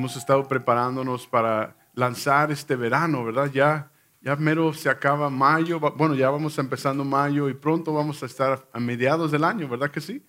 [0.00, 3.50] hemos estado preparándonos para lanzar este verano, ¿verdad?
[3.52, 3.92] Ya,
[4.22, 8.66] ya mero se acaba mayo, bueno, ya vamos empezando mayo y pronto vamos a estar
[8.72, 10.24] a mediados del año, ¿verdad que sí?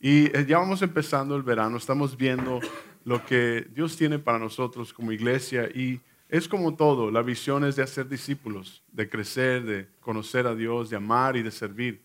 [0.00, 2.60] Y eh, ya vamos empezando el verano, estamos viendo
[3.04, 7.76] lo que Dios tiene para nosotros como iglesia y es como todo, la visión es
[7.76, 12.02] de hacer discípulos, de crecer, de conocer a Dios, de amar y de servir.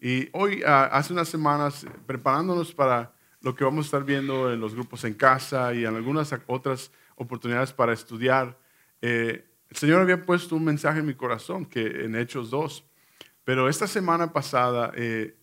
[0.00, 3.12] Y hoy, ah, hace unas semanas, preparándonos para
[3.46, 6.90] lo que vamos a estar viendo en los grupos en casa y en algunas otras
[7.14, 8.58] oportunidades para estudiar,
[9.00, 12.84] eh, el Señor había puesto un mensaje en mi corazón, que en Hechos 2.
[13.44, 15.36] Pero esta semana pasada, eh,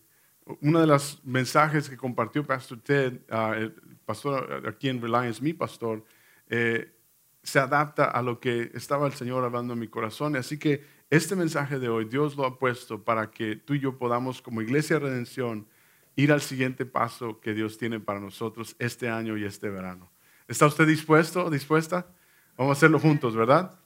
[0.60, 3.72] uno de los mensajes que compartió Pastor Ted, ah, el
[4.04, 6.04] pastor aquí en Reliance, mi pastor,
[6.50, 6.94] eh,
[7.42, 10.36] se adapta a lo que estaba el Señor hablando en mi corazón.
[10.36, 13.96] Así que este mensaje de hoy, Dios lo ha puesto para que tú y yo
[13.96, 15.66] podamos, como Iglesia de Redención,
[16.16, 20.10] ir al siguiente paso que Dios tiene para nosotros este año y este verano.
[20.48, 22.06] ¿Está usted dispuesto, dispuesta?
[22.56, 23.78] Vamos a hacerlo juntos, ¿verdad?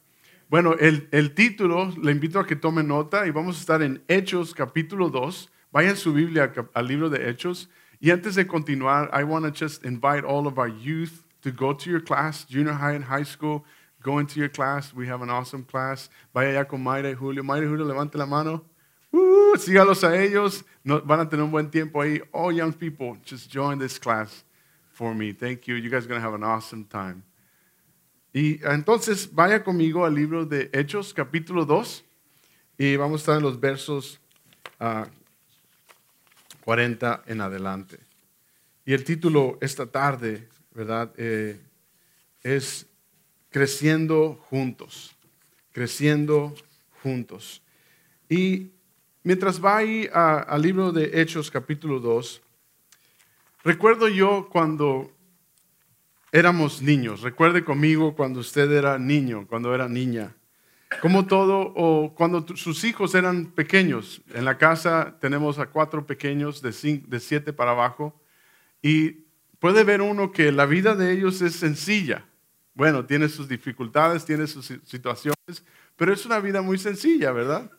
[0.48, 4.54] Bueno, el, título, le invito a que tome nota y vamos a estar en Hechos
[4.54, 5.50] capítulo 2.
[5.70, 7.68] Vayan su Biblia al libro de Hechos.
[8.00, 11.74] Y antes de continuar, I want to just invite all of our youth to go
[11.74, 13.64] to your class, junior high and high school.
[14.02, 14.94] Go into your class.
[14.94, 16.08] We have an awesome class.
[16.32, 17.42] Vaya ya con Mayra y Julio.
[17.42, 18.64] Mayra y Julio, levante la mano.
[19.52, 20.64] Uh, sígalos a ellos.
[20.84, 22.20] No, van a tener un buen tiempo ahí.
[22.32, 24.44] All young people, just join this class
[24.92, 25.32] for me.
[25.32, 25.76] Thank you.
[25.76, 27.22] You guys are going to have an awesome time.
[28.32, 32.04] Y entonces vaya conmigo al libro de Hechos, capítulo 2.
[32.78, 34.20] Y vamos a estar en los versos
[36.64, 37.98] 40 ah, en adelante.
[38.84, 41.12] Y el título esta tarde ¿verdad?
[41.16, 41.60] Eh,
[42.44, 42.86] es
[43.50, 45.16] creciendo juntos,
[45.72, 46.54] creciendo
[47.02, 47.60] juntos.
[48.28, 48.70] Y
[49.28, 52.40] mientras va ahí al libro de Hechos capítulo 2,
[53.62, 55.12] recuerdo yo cuando
[56.32, 60.34] éramos niños, recuerde conmigo cuando usted era niño, cuando era niña,
[61.02, 64.22] como todo, o cuando sus hijos eran pequeños.
[64.32, 66.72] En la casa tenemos a cuatro pequeños de,
[67.06, 68.18] de siete para abajo
[68.80, 69.26] y
[69.58, 72.24] puede ver uno que la vida de ellos es sencilla.
[72.72, 75.62] Bueno, tiene sus dificultades, tiene sus situaciones,
[75.96, 77.70] pero es una vida muy sencilla, ¿verdad?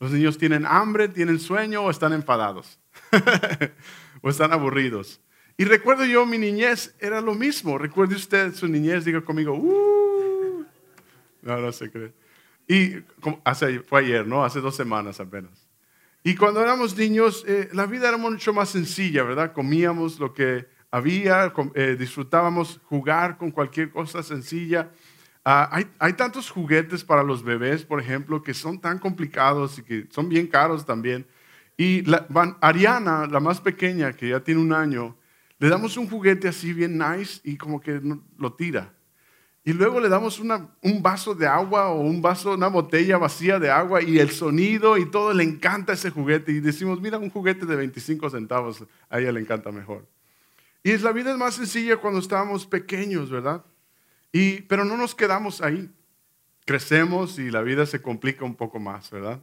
[0.00, 2.78] Los niños tienen hambre, tienen sueño o están enfadados
[4.22, 5.20] o están aburridos.
[5.56, 7.78] Y recuerdo yo mi niñez era lo mismo.
[7.78, 10.64] Recuerde usted su niñez, diga conmigo, uh".
[11.42, 12.12] no, no se cree.
[12.68, 13.02] Y
[13.44, 14.44] hace, fue ayer, ¿no?
[14.44, 15.66] Hace dos semanas apenas.
[16.22, 19.52] Y cuando éramos niños, eh, la vida era mucho más sencilla, ¿verdad?
[19.52, 24.90] Comíamos lo que había, eh, disfrutábamos jugar con cualquier cosa sencilla.
[25.50, 30.06] Ah, hay, tantos juguetes para los bebés, por ejemplo, que son tan complicados y que
[30.10, 31.26] son bien caros también.
[31.74, 32.04] Y
[32.60, 35.16] Ariana, la más pequeña, que ya tiene un año,
[35.58, 37.98] le damos un juguete así bien nice y como que
[38.36, 38.92] lo tira.
[39.64, 43.70] Y luego le damos un vaso de agua o un vaso, una botella vacía de
[43.70, 46.52] agua y el sonido y todo le encanta ese juguete.
[46.52, 50.06] Y decimos, mira, un juguete de 25 centavos, a ella le encanta mejor.
[50.82, 53.64] Y la vida es más sencilla cuando estábamos pequeños, ¿verdad?
[54.32, 55.90] Y, pero no nos quedamos ahí.
[56.64, 59.42] Crecemos y la vida se complica un poco más, ¿verdad?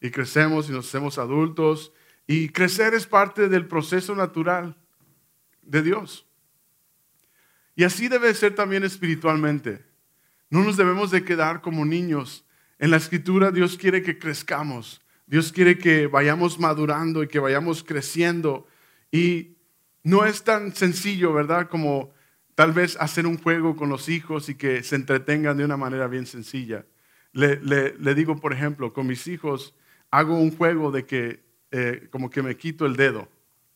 [0.00, 1.92] Y crecemos y nos hacemos adultos.
[2.26, 4.76] Y crecer es parte del proceso natural
[5.62, 6.26] de Dios.
[7.76, 9.84] Y así debe ser también espiritualmente.
[10.48, 12.44] No nos debemos de quedar como niños.
[12.78, 15.00] En la escritura Dios quiere que crezcamos.
[15.26, 18.66] Dios quiere que vayamos madurando y que vayamos creciendo.
[19.10, 19.56] Y
[20.02, 21.68] no es tan sencillo, ¿verdad?
[21.68, 22.12] Como
[22.54, 26.06] tal vez hacer un juego con los hijos y que se entretengan de una manera
[26.06, 26.86] bien sencilla.
[27.32, 29.74] Le, digo, por ejemplo, con mis hijos
[30.10, 33.28] hago un juego de que eh, como que me quito el dedo.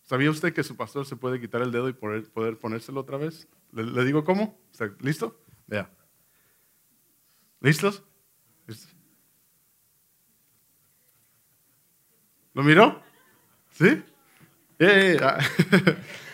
[0.04, 3.18] ¿Sabía usted que su pastor se puede quitar el dedo y poder, poder ponérselo otra
[3.18, 3.48] vez?
[3.72, 4.58] ¿Le, digo cómo?
[4.70, 5.42] ¿Está listo?
[5.66, 5.90] Vea.
[7.60, 8.04] ¿Listos?
[12.54, 13.02] ¿Lo miró?
[13.72, 14.02] ¿Sí?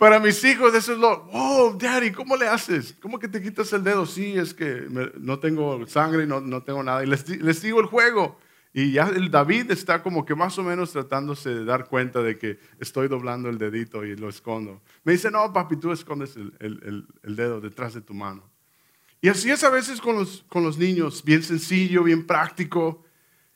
[0.00, 2.96] Para mis hijos, eso es lo, oh, daddy, ¿cómo le haces?
[3.02, 4.06] ¿Cómo que te quitas el dedo?
[4.06, 4.86] Sí, es que
[5.18, 7.04] no tengo sangre no, no tengo nada.
[7.04, 8.38] Y les, les, digo el juego.
[8.72, 12.38] Y ya el David está como que más o menos tratándose de dar cuenta de
[12.38, 14.80] que estoy doblando el dedito y lo escondo.
[15.04, 18.50] Me dice, no, papi, tú escondes el, el, el dedo detrás de tu mano.
[19.20, 23.04] Y así es a veces con los, con los niños, bien sencillo, bien práctico.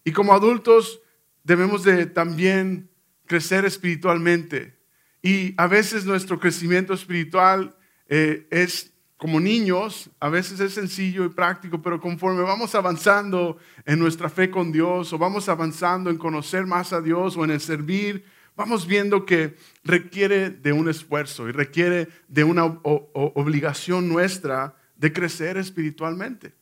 [0.05, 1.01] Y como adultos
[1.43, 2.91] debemos de también
[3.25, 4.84] crecer espiritualmente.
[5.25, 7.75] Y a veces nuestro crecimiento espiritual
[8.09, 13.57] eh, es como niños, a veces es sencillo y práctico, pero conforme vamos avanzando
[13.87, 17.53] en nuestra fe con Dios o vamos avanzando en conocer más a Dios o en
[17.53, 24.77] el servir, vamos viendo que requiere de un esfuerzo y requiere de una obligación nuestra
[24.97, 26.53] de crecer espiritualmente.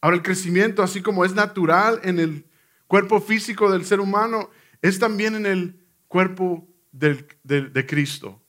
[0.00, 2.46] Ahora el crecimiento, así como es natural en el
[2.86, 4.48] cuerpo físico del ser humano,
[4.80, 8.40] es también en el cuerpo de Cristo.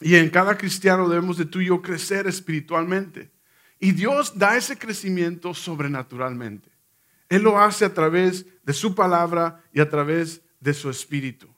[0.00, 3.30] Y en cada cristiano debemos de tú y yo crecer espiritualmente.
[3.78, 6.70] Y Dios da ese crecimiento sobrenaturalmente.
[7.28, 11.48] Él lo hace a través de su palabra y a través de su espíritu.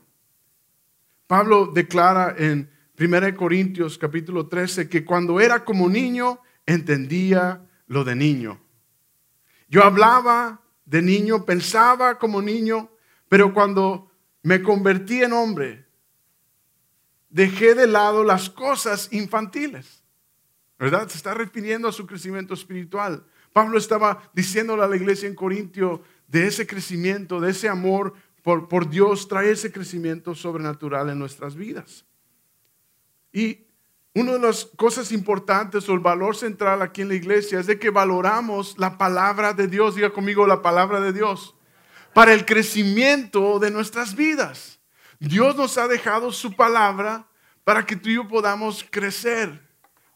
[1.27, 8.15] Pablo declara en 1 Corintios capítulo 13 que cuando era como niño entendía lo de
[8.15, 8.61] niño.
[9.69, 12.91] Yo hablaba de niño, pensaba como niño,
[13.29, 14.11] pero cuando
[14.43, 15.84] me convertí en hombre,
[17.35, 20.05] dejé de lado las cosas infantiles.
[20.79, 21.09] ¿Verdad?
[21.09, 23.25] Se está refiriendo a su crecimiento espiritual.
[23.53, 28.69] Pablo estaba diciéndole a la iglesia en Corintio de ese crecimiento, de ese amor por,
[28.69, 32.05] por Dios, trae ese crecimiento sobrenatural en nuestras vidas.
[33.33, 33.67] Y
[34.15, 37.81] una de las cosas importantes o el valor central aquí en la iglesia es de
[37.81, 39.97] que valoramos la palabra de Dios.
[39.97, 41.57] Diga conmigo la palabra de Dios.
[42.13, 44.79] Para el crecimiento de nuestras vidas.
[45.19, 47.27] Dios nos ha dejado su palabra
[47.65, 49.63] para que tú y yo podamos crecer.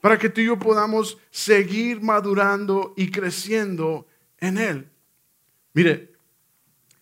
[0.01, 4.07] Para que tú y yo podamos seguir madurando y creciendo
[4.39, 4.91] en Él.
[5.73, 6.13] Mire,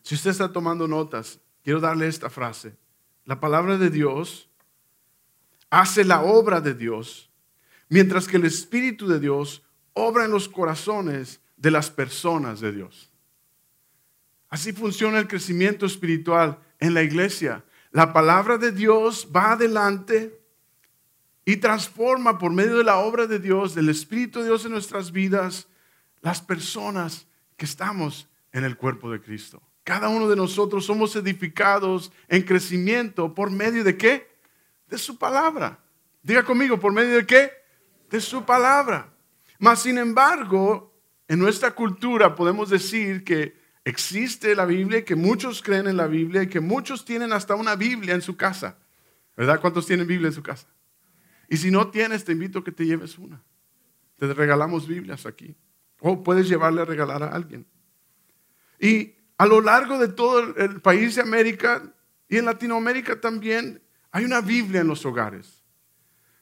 [0.03, 2.77] si usted está tomando notas, quiero darle esta frase.
[3.25, 4.49] La palabra de Dios
[5.69, 7.31] hace la obra de Dios,
[7.89, 9.63] mientras que el Espíritu de Dios
[9.93, 13.11] obra en los corazones de las personas de Dios.
[14.49, 17.65] Así funciona el crecimiento espiritual en la iglesia.
[17.97, 20.39] La palabra de Dios va adelante
[21.47, 25.13] y transforma por medio de la obra de Dios, del Espíritu de Dios en nuestras
[25.13, 25.67] vidas,
[26.21, 27.27] las personas
[27.57, 29.63] que estamos en el cuerpo de Cristo.
[29.83, 34.29] Cada uno de nosotros somos edificados en crecimiento por medio de qué?
[34.89, 35.79] de su palabra.
[36.23, 37.51] Diga conmigo, ¿por medio de qué?
[38.11, 39.09] De su palabra.
[39.59, 40.93] Mas, sin embargo,
[41.29, 43.57] en nuestra cultura podemos decir que
[43.87, 47.77] existe la Biblia, que muchos creen en la Biblia y que muchos tienen hasta una
[47.77, 48.77] Biblia en su casa.
[49.37, 49.61] ¿Verdad?
[49.61, 50.67] ¿Cuántos tienen Biblia en su casa?
[51.49, 53.41] Y si no tienes, te invito a que te lleves una.
[54.19, 55.55] Te regalamos Biblias aquí.
[56.01, 57.65] O puedes llevarle a regalar a alguien.
[58.81, 61.95] Y a lo largo de todo el país de América
[62.29, 63.81] y en Latinoamérica también,
[64.11, 65.63] hay una Biblia en los hogares.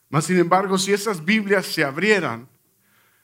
[0.09, 2.49] Mas, sin embargo, si esas Biblias se abrieran,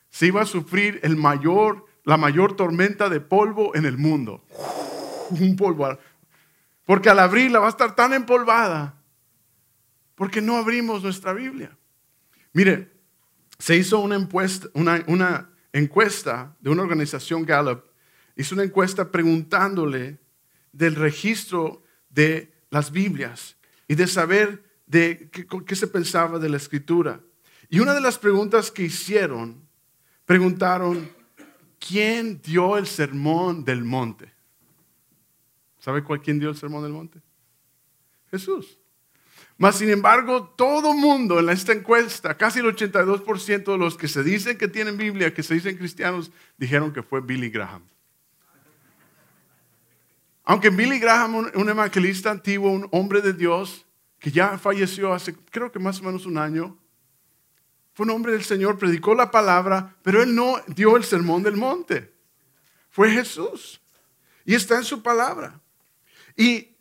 [0.10, 4.46] se iba a sufrir el mayor, la mayor tormenta de polvo en el mundo.
[5.30, 5.98] Un polvo.
[6.86, 8.96] Porque al abrirla va a estar tan empolvada.
[10.16, 11.78] Porque no abrimos nuestra Biblia.
[12.54, 12.92] Mire,
[13.60, 17.84] se hizo una, encuesta, una, una encuesta de una organización Gallup.
[18.36, 20.20] Hizo una encuesta preguntándole
[20.72, 23.58] del registro de las Biblias
[23.88, 27.22] y de saber de qué, se pensaba de la escritura.
[27.70, 29.68] Y una de las preguntas que hicieron,
[30.26, 31.10] preguntaron,
[31.86, 34.32] ¿quién dio el sermón del monte?
[35.80, 37.20] ¿Sabe cuál quién dio el sermón del monte?
[38.30, 38.78] Jesús.
[39.58, 44.24] Mas, sin embargo, todo mundo en esta encuesta, casi el 82% de los que se
[44.24, 47.84] dicen que tienen Biblia, que se dicen cristianos, dijeron que fue Billy Graham.
[50.44, 53.86] Aunque Billy Graham, un, evangelista antiguo, un hombre de Dios,
[54.18, 56.78] que ya falleció hace creo que más o menos un año,
[58.02, 61.56] fue un hombre del Señor, predicó la palabra, pero él no dio el sermón del
[61.56, 62.12] monte.
[62.90, 63.80] Fue Jesús.
[64.44, 65.62] Y está en su palabra.
[66.36, 66.76] Y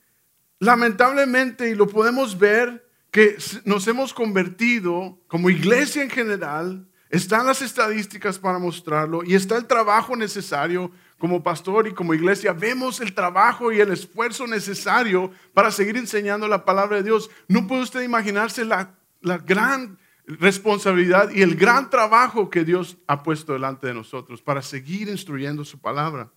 [0.60, 3.36] lamentablemente, y lo podemos ver, que
[3.66, 9.66] nos hemos convertido como iglesia en general, están las estadísticas para mostrarlo y está el
[9.66, 15.70] trabajo necesario como pastor y como iglesia vemos el trabajo y el esfuerzo necesario para
[15.70, 17.28] seguir enseñando la palabra de Dios.
[17.46, 19.98] No puede usted imaginarse la, gran
[20.38, 25.64] responsabilidad y el gran trabajo que Dios ha puesto delante de nosotros para seguir instruyendo
[25.64, 26.30] su palabra.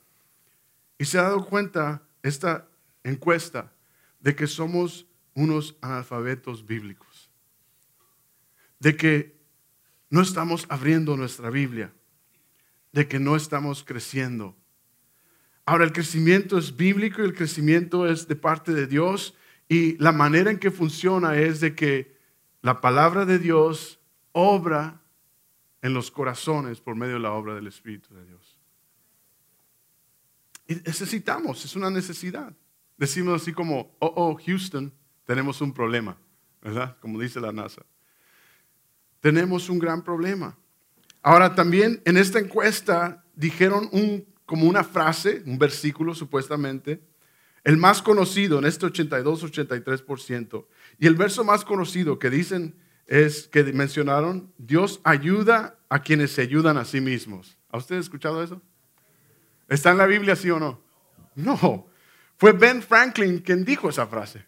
[0.97, 2.67] Y se ha dado cuenta esta
[3.03, 3.71] encuesta
[4.19, 7.29] de que somos unos analfabetos bíblicos,
[8.79, 9.39] de que
[10.09, 11.93] no estamos abriendo nuestra Biblia,
[12.91, 14.55] de que no estamos creciendo
[15.65, 19.33] Ahora, el crecimiento es bíblico y el crecimiento es de parte de Dios
[19.69, 22.12] y la manera en que funciona es de que
[22.63, 23.99] la palabra de Dios
[24.31, 25.01] obra
[25.81, 28.57] en los corazones por medio de la obra del Espíritu de Dios.
[30.65, 32.55] Y necesitamos, es una necesidad.
[32.97, 34.93] Decimos así como, oh, oh, Houston,
[35.25, 36.17] tenemos un problema,
[36.61, 36.97] ¿verdad?
[37.01, 37.83] Como dice la NASA.
[39.19, 40.57] Tenemos un gran problema.
[41.21, 47.01] Ahora también en esta encuesta dijeron un como una frase, un versículo supuestamente,
[47.63, 50.65] el más conocido en este 82-83%,
[50.99, 52.75] y el verso más conocido que dicen
[53.07, 57.57] es que mencionaron, Dios ayuda a quienes se ayudan a sí mismos.
[57.69, 58.61] ¿Ha usted escuchado eso?
[59.67, 60.81] ¿Está en la Biblia, sí o no?
[61.35, 61.87] No.
[62.37, 64.45] Fue Ben Franklin quien dijo esa frase.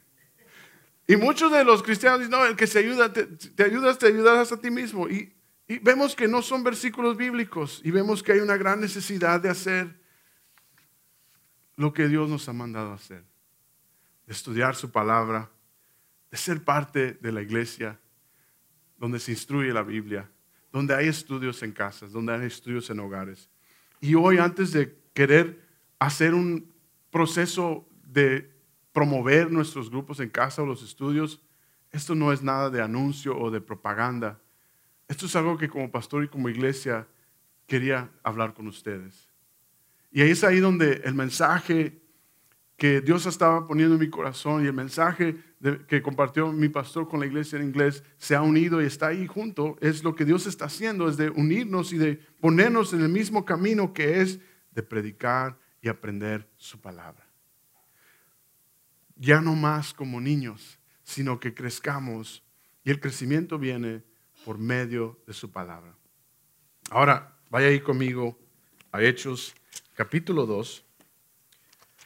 [1.07, 4.51] Y muchos de los cristianos dicen, no, el que se ayuda, te, ayudas, te ayudas
[4.51, 5.07] a ti mismo.
[5.07, 5.33] Y,
[5.67, 9.49] y vemos que no son versículos bíblicos y vemos que hay una gran necesidad de
[9.49, 9.99] hacer
[11.77, 13.23] lo que Dios nos ha mandado hacer.
[14.25, 15.51] De estudiar su palabra,
[16.31, 17.99] de ser parte de la iglesia,
[18.97, 20.29] donde se instruye la Biblia,
[20.71, 23.49] donde hay estudios en casas, donde hay estudios en hogares.
[24.01, 25.61] Y hoy, antes de querer
[25.99, 26.73] hacer un
[27.11, 28.53] proceso de
[28.91, 31.41] promover nuestros grupos en casa o los estudios,
[31.91, 34.41] esto no es nada de anuncio o de propaganda.
[35.07, 37.07] Esto es algo que como pastor y como iglesia
[37.67, 39.29] quería hablar con ustedes.
[40.15, 42.01] Y ahí es ahí donde el mensaje
[42.77, 45.35] que Dios estaba poniendo en mi corazón y el mensaje
[45.89, 49.27] que compartió mi pastor con la iglesia en inglés se ha unido y está ahí
[49.27, 49.75] junto.
[49.81, 53.43] Es lo que Dios está haciendo, es de unirnos y de ponernos en el mismo
[53.43, 54.39] camino que es
[54.71, 57.27] de predicar y aprender su palabra.
[59.17, 62.41] Ya no más como niños, sino que crezcamos
[62.85, 64.01] y el crecimiento viene
[64.45, 65.93] por medio de su palabra.
[66.89, 68.39] Ahora, vaya ahí conmigo
[68.93, 69.53] a Hechos
[69.95, 70.83] capítulo 2.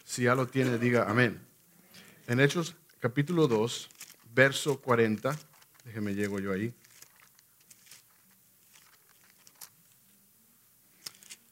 [0.06, 1.42] Si ya lo tiene, diga amén.
[2.28, 3.90] En Hechos capítulo 2,
[4.34, 5.36] verso 40,
[5.86, 6.74] déjeme llego yo ahí.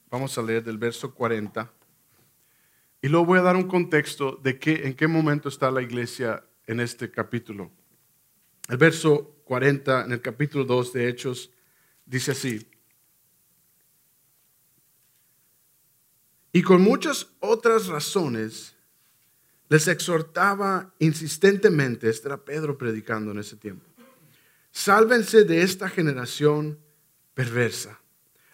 [0.10, 1.72] Vamos a leer del verso 40.
[3.02, 6.44] Y luego voy a dar un contexto de qué, en qué momento está la iglesia
[6.68, 7.72] en este capítulo.
[8.70, 11.52] El verso 40 en el capítulo 2 de Hechos
[12.06, 12.70] dice así.
[16.58, 18.74] Y con muchas otras razones
[19.70, 23.86] les exhortaba insistentemente, este era Pedro predicando en ese tiempo,
[24.72, 26.80] sálvense de esta generación
[27.36, 28.02] perversa.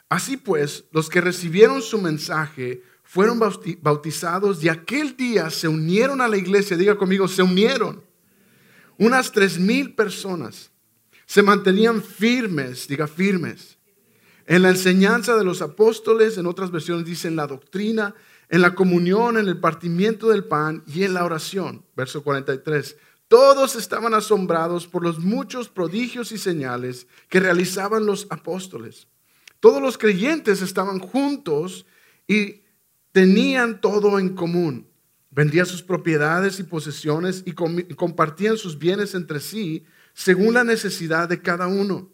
[0.09, 6.27] Así pues, los que recibieron su mensaje fueron bautizados y aquel día se unieron a
[6.27, 8.03] la iglesia, diga conmigo, se unieron.
[8.97, 10.71] Unas tres mil personas
[11.25, 13.72] se mantenían firmes, diga firmes,
[14.45, 18.13] en la enseñanza de los apóstoles, en otras versiones dicen la doctrina,
[18.49, 21.85] en la comunión, en el partimiento del pan y en la oración.
[21.95, 22.97] Verso 43.
[23.27, 29.07] Todos estaban asombrados por los muchos prodigios y señales que realizaban los apóstoles.
[29.59, 31.85] Todos los creyentes estaban juntos
[32.27, 32.61] y
[33.11, 34.87] tenían todo en común.
[35.31, 39.83] Vendían sus propiedades y posesiones y compartían sus bienes entre sí
[40.13, 42.12] según la necesidad de cada uno.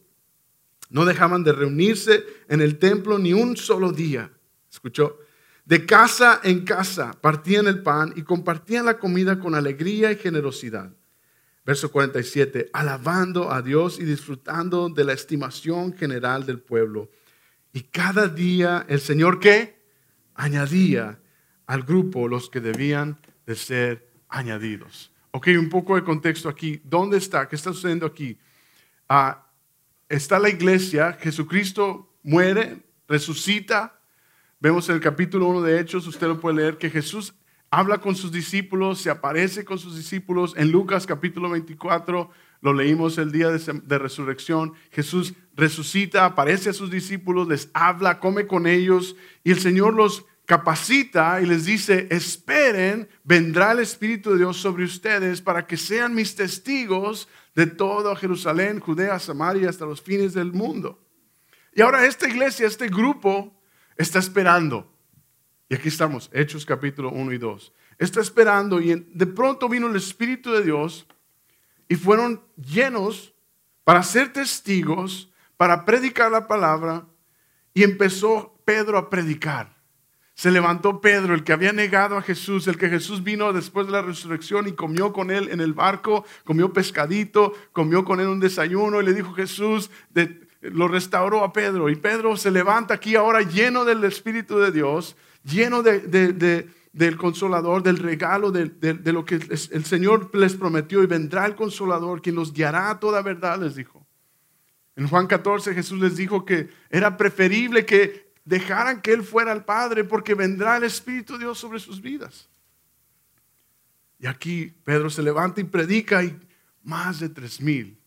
[0.90, 4.32] No dejaban de reunirse en el templo ni un solo día.
[4.72, 5.20] ¿Escuchó?
[5.66, 10.92] De casa en casa partían el pan y compartían la comida con alegría y generosidad.
[11.64, 17.12] Verso 47, alabando a Dios y disfrutando de la estimación general del pueblo.
[17.72, 19.86] Y cada día el Señor qué?
[20.34, 21.20] Añadía
[21.68, 25.12] al grupo los que debían de ser añadidos.
[25.32, 26.82] Ok, un poco de contexto aquí.
[26.84, 27.48] ¿Dónde está?
[27.48, 28.40] ¿Qué está sucediendo aquí?
[29.08, 29.49] Ah,
[30.10, 34.02] está la iglesia, Jesucristo muere, resucita.
[34.60, 37.36] Vemos en el capítulo 1 de Hechos, usted lo puede leer, que Jesús
[37.70, 40.56] habla con sus discípulos, se aparece con sus discípulos.
[40.58, 42.30] En Lucas capítulo 24,
[42.62, 44.74] lo leímos el día de, resurrección.
[44.92, 50.26] Jesús resucita, aparece a sus discípulos, les habla, come con ellos y el Señor los
[50.50, 56.16] capacita y les dice, esperen, vendrá el Espíritu de Dios sobre ustedes para que sean
[56.16, 61.00] mis testigos de todo Jerusalén, Judea, Samaria, hasta los fines del mundo.
[61.76, 63.62] Y ahora esta iglesia, este grupo,
[63.96, 64.92] está esperando.
[65.70, 67.74] Y aquí estamos, Hechos capítulo 1 y 2.
[68.00, 71.06] Está esperando y de pronto vino el Espíritu de Dios
[71.88, 73.36] y fueron llenos
[73.84, 77.06] para ser testigos, para predicar la palabra
[77.72, 79.79] y empezó Pedro a predicar
[80.40, 83.92] se levantó Pedro, el que había negado a Jesús, el que Jesús vino después de
[83.92, 88.40] la resurrección y comió con él en el barco, comió pescadito, comió con él un
[88.40, 89.92] desayuno y le dijo Jesús,
[90.62, 91.90] lo restauró a Pedro.
[91.90, 97.98] Y Pedro se levanta aquí ahora lleno del Espíritu de Dios, lleno del consolador, del
[97.98, 102.92] regalo, de, lo que el Señor les prometió y vendrá el consolador, quien los guiará
[102.92, 104.08] a toda verdad, les dijo.
[104.96, 109.64] En Juan 14 Jesús les dijo que era preferible que dejaran que Él fuera el
[109.64, 112.50] Padre porque vendrá el Espíritu de Dios sobre sus vidas.
[114.18, 116.38] Y aquí Pedro se levanta y predica y
[116.82, 118.02] más de tres mil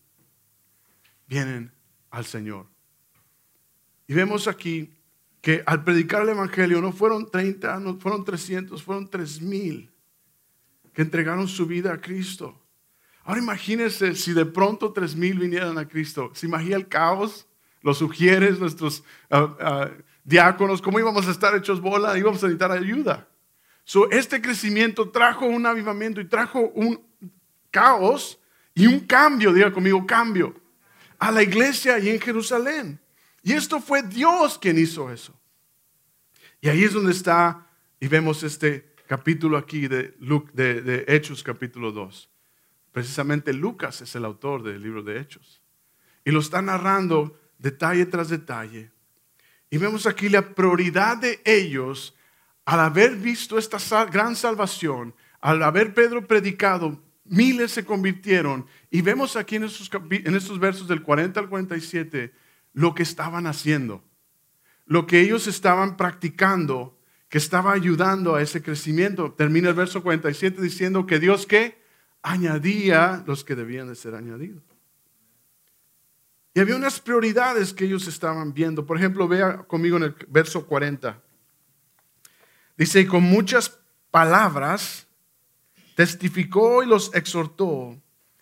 [1.27, 1.71] vienen
[2.11, 2.67] al Señor.
[4.05, 4.93] Y vemos aquí
[5.41, 9.91] que al predicar el Evangelio no fueron 30, no fueron 300, fueron tres mil
[10.93, 12.61] que entregaron su vida a Cristo.
[13.23, 16.31] Ahora imagínense si de pronto tres mil vinieran a Cristo.
[16.33, 17.47] ¿Se imagina el caos?
[17.81, 19.91] Los sugieres, nuestros ah, ah,
[20.23, 22.17] diáconos, ¿cómo íbamos a estar hechos bola?
[22.17, 23.27] Íbamos a necesitar ayuda.
[23.83, 27.01] So, este crecimiento trajo un avivamiento y trajo un
[27.69, 28.39] caos
[28.73, 30.55] y un cambio, diga conmigo, cambio,
[31.19, 32.99] a la iglesia y en Jerusalén.
[33.41, 35.37] Y esto fue Dios quien hizo eso.
[36.61, 37.67] Y ahí es donde está,
[37.99, 40.15] y vemos este capítulo aquí de,
[40.53, 42.29] de, de Hechos capítulo 2.
[42.93, 45.61] Precisamente Lucas es el autor del libro de Hechos.
[46.23, 48.92] Y lo está narrando detalle tras detalle.
[49.73, 52.15] Y vemos aquí la prioridad de ellos
[52.63, 58.67] al haber visto esta gran salvación, al haber Pedro predicado, miles se convirtieron.
[58.91, 62.35] Y vemos aquí en estos, en estos versos del 40 al 47
[62.73, 64.03] lo que estaban haciendo,
[64.85, 66.95] lo que ellos estaban practicando,
[67.27, 69.33] que estaba ayudando a ese crecimiento.
[69.33, 71.81] Termina el verso 47 diciendo que Dios que
[72.21, 74.72] añadía los que debían de ser añadidos.
[76.53, 78.85] Y había unas prioridades que ellos estaban viendo.
[78.85, 81.21] Por ejemplo, vea conmigo en el verso 40.
[82.77, 83.79] Dice, y con muchas
[84.11, 85.07] palabras
[85.95, 87.99] testificó y los exhortó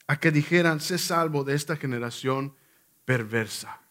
[0.07, 2.55] a que dijeran, sé salvo de esta generación
[3.05, 3.81] perversa.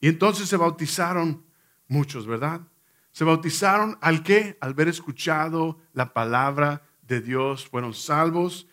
[0.00, 1.44] Y entonces se bautizaron
[1.88, 2.60] muchos, ¿verdad?
[3.10, 4.56] Se bautizaron al qué?
[4.60, 8.66] Al haber escuchado la palabra de Dios, fueron salvos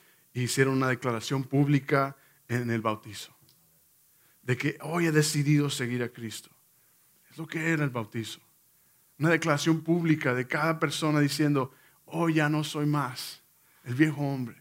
[0.44, 2.16] hicieron una declaración pública
[2.48, 3.36] en el bautizo.
[4.50, 6.50] De que hoy he decidido seguir a Cristo.
[7.30, 8.40] Es lo que era el bautizo.
[9.20, 11.72] Una declaración pública de cada persona diciendo,
[12.06, 13.44] hoy ya no soy más
[13.84, 14.58] el viejo hombre.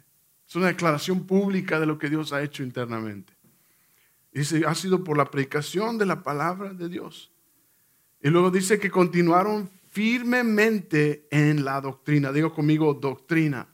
[0.47, 3.33] Es una declaración pública de lo que Dios ha hecho internamente.
[4.31, 7.33] Dice, ha sido por la predicación de la palabra de Dios.
[8.21, 12.31] Y luego dice que continuaron firmemente en la doctrina.
[12.31, 13.67] Digo conmigo, doctrina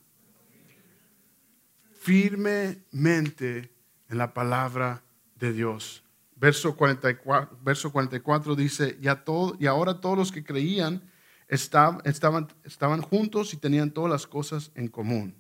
[1.99, 3.73] firmemente
[4.09, 5.03] en la palabra
[5.35, 6.04] de Dios.
[6.45, 11.11] Verso 44, verso 44 dice, y, todo, y ahora todos los que creían
[11.49, 15.35] estaban, estaban, estaban juntos y tenían todas las cosas en común.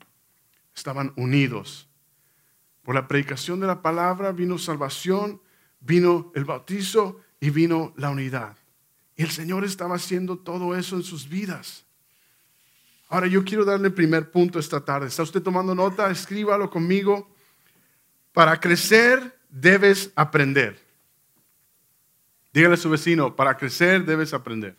[0.74, 1.90] Estaban unidos.
[2.82, 5.42] Por la predicación de la palabra vino salvación,
[5.78, 8.56] vino el bautizo y vino la unidad.
[9.14, 11.84] Y el Señor estaba haciendo todo eso en sus vidas.
[13.10, 15.08] Ahora yo quiero darle el primer punto esta tarde.
[15.08, 16.10] ¿Está usted tomando nota?
[16.10, 17.28] Escríbalo conmigo.
[18.32, 20.83] Para crecer debes aprender.
[22.54, 24.76] Dígale a su vecino, para crecer debes aprender.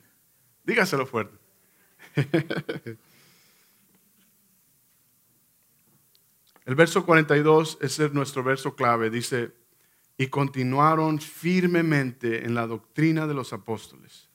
[0.64, 1.38] Dígaselo fuerte.
[6.66, 9.12] El verso 42 es nuestro verso clave.
[9.12, 9.54] Dice,
[10.18, 14.30] y continuaron firmemente en la doctrina de los apóstoles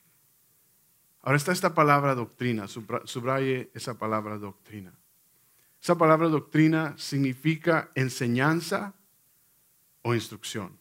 [1.23, 4.95] Ahora está esta palabra doctrina, subraye esa palabra doctrina.
[5.83, 8.95] Esa palabra doctrina significa enseñanza
[10.03, 10.80] o instrucción.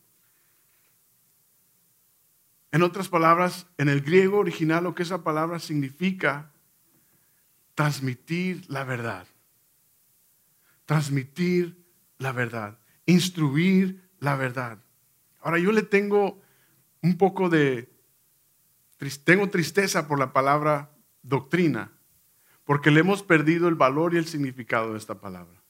[2.71, 6.51] En otras palabras, en el griego original lo que esa palabra significa,
[7.73, 9.27] transmitir la verdad.
[10.85, 11.83] Transmitir
[12.17, 12.79] la verdad.
[13.05, 14.83] Instruir la verdad.
[15.39, 16.41] Ahora yo le tengo
[17.01, 17.89] un poco de
[19.23, 20.91] tengo tristeza por la palabra
[21.23, 21.93] doctrina,
[22.65, 25.63] porque le hemos perdido el valor y el significado de esta palabra.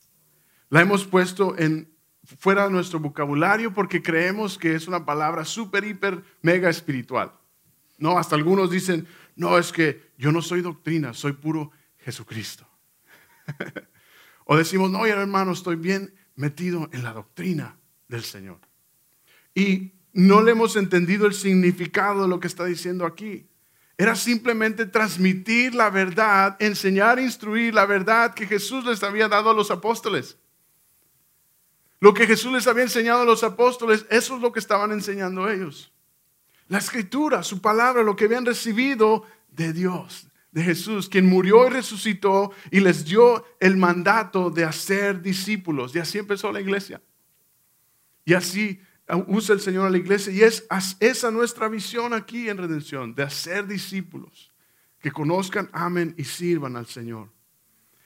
[0.70, 5.84] La hemos puesto en fuera de nuestro vocabulario porque creemos que es una palabra súper,
[5.86, 7.34] hiper, mega espiritual.
[7.98, 12.68] No, hasta algunos dicen, no, es que yo no soy doctrina, soy puro Jesucristo.
[14.46, 17.78] o decimos, no, hermano, estoy bien metido en la doctrina
[18.08, 18.60] del Señor.
[19.54, 23.48] Y no le hemos entendido el significado de lo que está diciendo aquí.
[23.98, 29.54] Era simplemente transmitir la verdad, enseñar, instruir la verdad que Jesús les había dado a
[29.54, 30.38] los apóstoles.
[32.00, 35.50] Lo que Jesús les había enseñado a los apóstoles, eso es lo que estaban enseñando
[35.50, 35.92] ellos.
[36.68, 41.70] La escritura, su palabra, lo que habían recibido de Dios, de Jesús, quien murió y
[41.70, 45.94] resucitó y les dio el mandato de hacer discípulos.
[45.96, 47.02] Y así empezó la iglesia.
[48.24, 48.80] Y así
[49.28, 50.68] usa el Señor a la iglesia y es
[51.00, 54.52] esa nuestra visión aquí en redención, de hacer discípulos
[55.00, 57.32] que conozcan, amen y sirvan al Señor.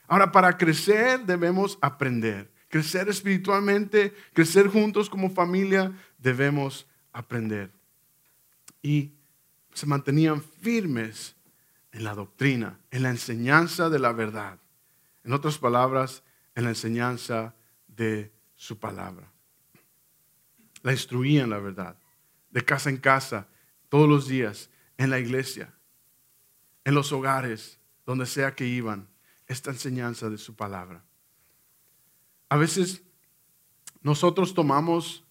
[0.06, 2.53] Ahora, para crecer debemos aprender.
[2.74, 7.70] Crecer espiritualmente, crecer juntos como familia, debemos aprender.
[8.82, 9.12] Y
[9.72, 11.36] se mantenían firmes
[11.92, 14.58] en la doctrina, en la enseñanza de la verdad.
[15.22, 16.24] En otras palabras,
[16.56, 17.54] en la enseñanza
[17.86, 19.34] de su palabra
[20.84, 21.96] la instruían la verdad,
[22.50, 23.48] de casa en casa,
[23.88, 25.72] todos los días, en la iglesia,
[26.84, 29.08] en los hogares, donde sea que iban,
[29.46, 31.02] esta enseñanza de su palabra.
[32.54, 33.02] A veces
[34.00, 35.24] nosotros tomamos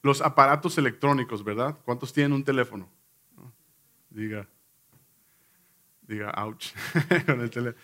[0.00, 1.76] los aparatos electrónicos, ¿verdad?
[1.84, 2.88] ¿Cuántos tienen un teléfono?
[4.08, 4.48] Diga,
[6.00, 6.68] diga, ouch.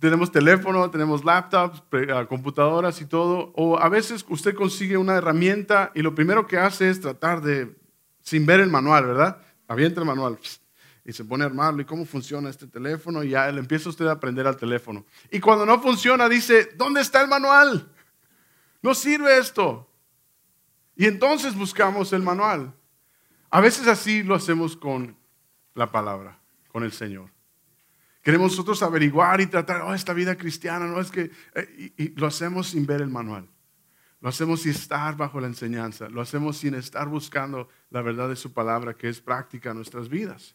[0.00, 3.52] tenemos teléfono, tenemos laptops, ah, computadoras y todo.
[3.54, 7.76] O a veces usted consigue una herramienta y lo primero que hace es tratar de,
[8.22, 9.40] sin ver el manual, ¿verdad?
[9.68, 10.36] Avienta el manual
[11.04, 14.06] y se pone a armarlo y cómo funciona este teléfono y ya le empieza usted
[14.06, 15.06] a aprender al teléfono.
[15.30, 17.88] Y cuando no funciona dice, ¿dónde está el manual?
[18.82, 19.88] No sirve esto.
[20.96, 22.74] Y entonces buscamos el manual.
[23.50, 25.16] A veces así lo hacemos con
[25.74, 26.38] la palabra,
[26.68, 27.30] con el Señor.
[28.22, 31.30] Queremos nosotros averiguar y tratar, oh, esta vida cristiana, no es que...
[31.54, 33.48] Eh, y, lo hacemos sin ver el manual.
[34.20, 36.08] Lo hacemos sin estar bajo la enseñanza.
[36.10, 40.10] Lo hacemos sin estar buscando la verdad de su palabra, que es práctica en nuestras
[40.10, 40.54] vidas.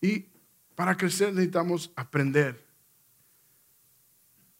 [0.00, 0.26] Y
[0.74, 2.62] para crecer necesitamos aprender.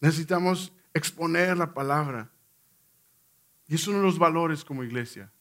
[0.00, 2.30] Necesitamos exponer la palabra.
[3.66, 5.32] Y es uno de los valores como iglesia,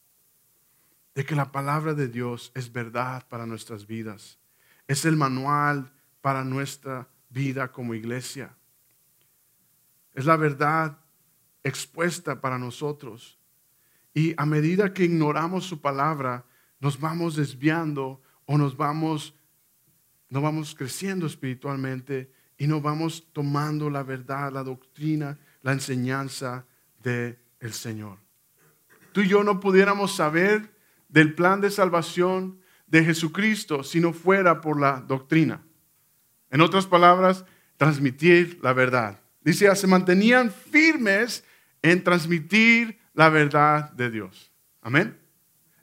[1.15, 4.37] de que la palabra de Dios es verdad para nuestras vidas.
[4.87, 5.91] Es el manual
[6.21, 8.55] para nuestra vida como iglesia.
[10.13, 10.97] Es la verdad
[11.63, 13.37] expuesta para nosotros.
[14.13, 16.45] Y a medida que ignoramos su palabra,
[16.79, 19.33] nos vamos desviando o nos vamos
[20.29, 25.37] no vamos creciendo espiritualmente y no vamos tomando la verdad, la doctrina,
[25.67, 26.65] la enseñanza
[27.03, 28.19] del el Señor.
[29.11, 30.73] Tú y yo no pudiéramos saber
[31.09, 35.61] del plan de salvación de Jesucristo si no fuera por la doctrina.
[36.51, 37.43] En otras palabras,
[37.75, 39.19] transmitir la verdad.
[39.41, 41.43] Dice, se mantenían firmes
[41.81, 44.53] en transmitir la verdad de Dios.
[44.79, 45.19] Amén.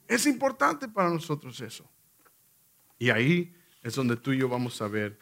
[0.09, 1.87] Es importante para nosotros eso.
[2.99, 5.19] Y ahí es donde tú y yo vamos a ver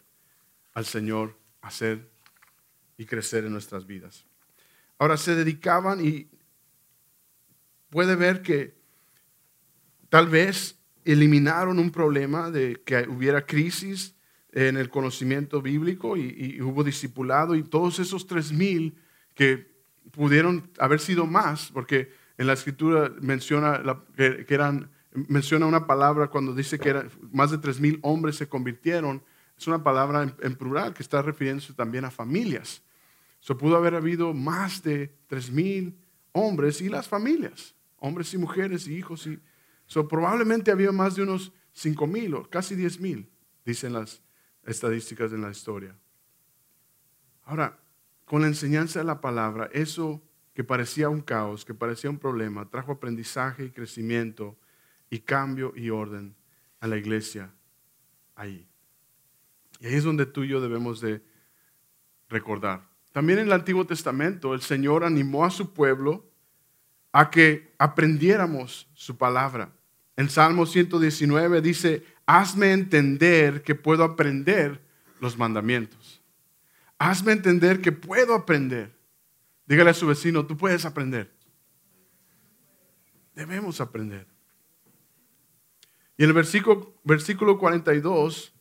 [0.73, 2.09] al Señor hacer
[2.95, 4.25] y crecer en nuestras vidas.
[5.03, 6.29] Ahora se dedicaban y
[7.89, 8.73] puede ver que
[10.07, 14.15] tal vez eliminaron un problema de que hubiera crisis
[14.53, 18.97] en el conocimiento bíblico y, hubo discipulado y todos esos tres mil
[19.35, 19.75] que
[20.11, 23.83] pudieron haber sido más, porque en la escritura menciona
[24.15, 24.89] que eran
[25.27, 29.21] menciona una palabra cuando dice que más de tres mil hombres se convirtieron.
[29.57, 32.81] Es una palabra en, plural que está refiriéndose también a familias.
[33.43, 35.99] Se pudo haber habido más de tres mil
[36.31, 39.27] hombres y las familias, hombres y mujeres y hijos.
[39.27, 39.37] Y,
[40.07, 43.29] probablemente había más de unos cinco mil o casi diez mil,
[43.65, 44.21] dicen las
[44.63, 45.93] estadísticas en la historia.
[47.43, 47.77] Ahora,
[48.23, 52.69] con la enseñanza de la palabra, eso que parecía un caos, que parecía un problema,
[52.69, 54.57] trajo aprendizaje y crecimiento
[55.09, 56.33] y cambio y orden
[56.79, 57.53] a la iglesia
[58.35, 58.69] ahí.
[59.81, 61.21] Y ahí es donde tú y yo debemos de
[62.29, 62.92] recordar.
[63.13, 66.29] También en el Antiguo Testamento el Señor animó a su pueblo
[67.13, 69.71] a que aprendiéramos su palabra.
[70.17, 74.81] En Salmo 119 dice, hazme entender que puedo aprender
[75.21, 76.21] los mandamientos.
[76.97, 78.95] Hazme entender que puedo aprender.
[79.67, 81.31] Dígale a su vecino, tú puedes aprender.
[83.35, 84.27] Debemos aprender.
[86.17, 88.53] Y el versículo, versículo 42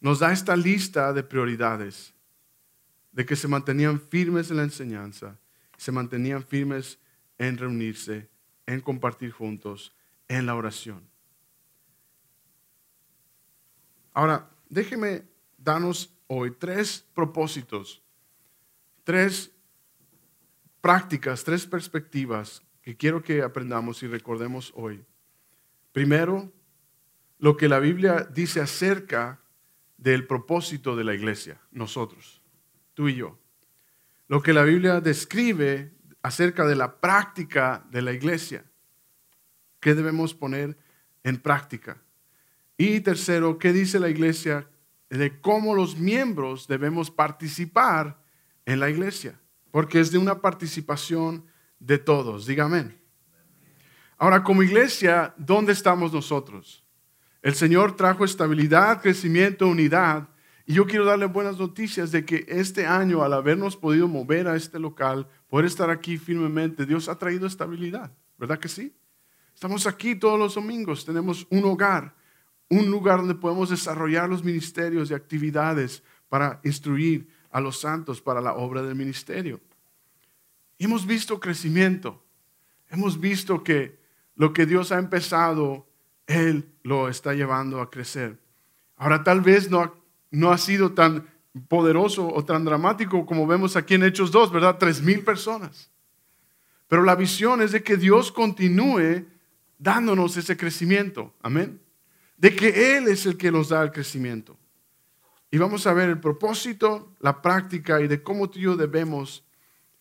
[0.00, 2.12] nos da esta lista de prioridades,
[3.12, 5.38] de que se mantenían firmes en la enseñanza,
[5.76, 6.98] se mantenían firmes
[7.38, 8.28] en reunirse,
[8.66, 9.94] en compartir juntos,
[10.28, 11.02] en la oración.
[14.14, 15.24] Ahora, déjeme
[15.58, 18.02] darnos hoy tres propósitos,
[19.04, 19.50] tres
[20.80, 25.04] prácticas, tres perspectivas que quiero que aprendamos y recordemos hoy.
[25.92, 26.52] Primero,
[27.38, 29.40] lo que la Biblia dice acerca
[29.96, 32.41] del propósito de la iglesia, nosotros,
[32.94, 33.38] tú y yo.
[34.28, 38.64] Lo que la Biblia describe acerca de la práctica de la iglesia.
[39.80, 40.76] ¿Qué debemos poner
[41.24, 42.00] en práctica?
[42.76, 44.68] Y tercero, ¿qué dice la iglesia
[45.10, 48.22] de cómo los miembros debemos participar
[48.64, 49.38] en la iglesia?
[49.70, 51.44] Porque es de una participación
[51.78, 52.46] de todos.
[52.46, 52.96] Dígame.
[54.16, 56.84] Ahora, como iglesia, ¿dónde estamos nosotros?
[57.42, 60.28] El Señor trajo estabilidad, crecimiento, unidad.
[60.66, 64.56] Y yo quiero darle buenas noticias de que este año, al habernos podido mover a
[64.56, 68.12] este local, poder estar aquí firmemente, Dios ha traído estabilidad.
[68.38, 68.94] ¿Verdad que sí?
[69.54, 72.14] Estamos aquí todos los domingos, tenemos un hogar,
[72.68, 78.40] un lugar donde podemos desarrollar los ministerios y actividades para instruir a los santos para
[78.40, 79.60] la obra del ministerio.
[80.78, 82.24] hemos visto crecimiento,
[82.88, 84.00] hemos visto que
[84.34, 85.86] lo que Dios ha empezado
[86.26, 88.38] él lo está llevando a crecer.
[88.96, 89.94] Ahora tal vez no,
[90.32, 91.28] no ha sido tan
[91.68, 94.78] poderoso o tan dramático como vemos aquí en Hechos 2, ¿verdad?
[94.78, 95.90] Tres mil personas.
[96.88, 99.26] Pero la visión es de que Dios continúe
[99.78, 101.32] dándonos ese crecimiento.
[101.42, 101.80] Amén.
[102.36, 104.58] De que Él es el que nos da el crecimiento.
[105.50, 109.44] Y vamos a ver el propósito, la práctica y de cómo tú y yo debemos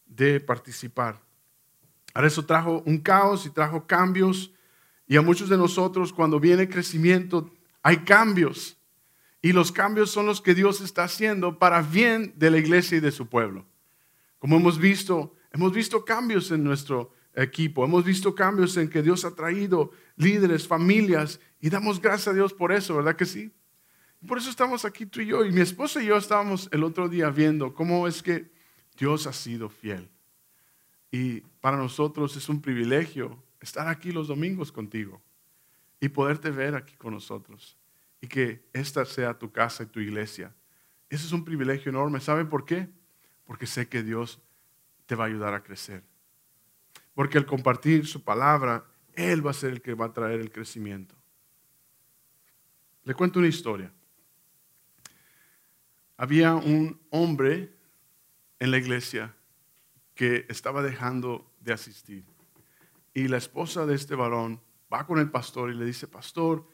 [0.06, 1.22] de participar.
[2.14, 4.54] Ahora eso trajo un caos y trajo cambios.
[5.08, 7.52] Y a muchos de nosotros cuando viene crecimiento
[7.84, 8.78] hay cambios.
[9.42, 13.02] Y los cambios son los que Dios está haciendo para bien de la iglesia y
[13.02, 13.66] de su pueblo.
[14.38, 19.26] Como hemos visto, hemos visto cambios en nuestro equipo, hemos visto cambios en que Dios
[19.26, 23.52] ha traído líderes, familias, y damos gracias a Dios por eso, ¿verdad que sí?
[24.28, 27.10] Por eso estamos aquí tú y yo, y mi esposa y yo estábamos el otro
[27.10, 28.52] día viendo cómo es que
[28.98, 30.10] Dios ha sido fiel.
[31.12, 35.22] Y para nosotros es un privilegio estar aquí los domingos contigo
[36.00, 37.81] y poderte ver aquí con nosotros
[38.22, 40.56] y que esta sea tu casa y tu iglesia.
[41.10, 42.22] Eso es un privilegio enorme.
[42.22, 42.90] ¿Sabe por qué?
[43.52, 44.40] porque sé que Dios
[45.06, 46.06] te va a ayudar a crecer.
[47.14, 50.54] Porque al compartir su palabra, Él va a ser el que va a traer el
[50.54, 51.14] crecimiento.
[53.04, 53.92] Le cuento una historia.
[56.16, 57.76] Había un hombre
[58.58, 59.36] en la iglesia
[60.16, 62.24] que estaba dejando de asistir.
[63.14, 66.66] Y la esposa de este varón va con el pastor y le dice, pastor,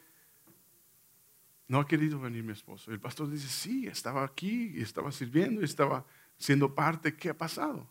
[1.68, 2.90] no ha querido venir mi esposo.
[2.90, 6.04] El pastor dice, sí, estaba aquí y estaba sirviendo y estaba
[6.38, 7.86] siendo parte, ¿qué ha pasado?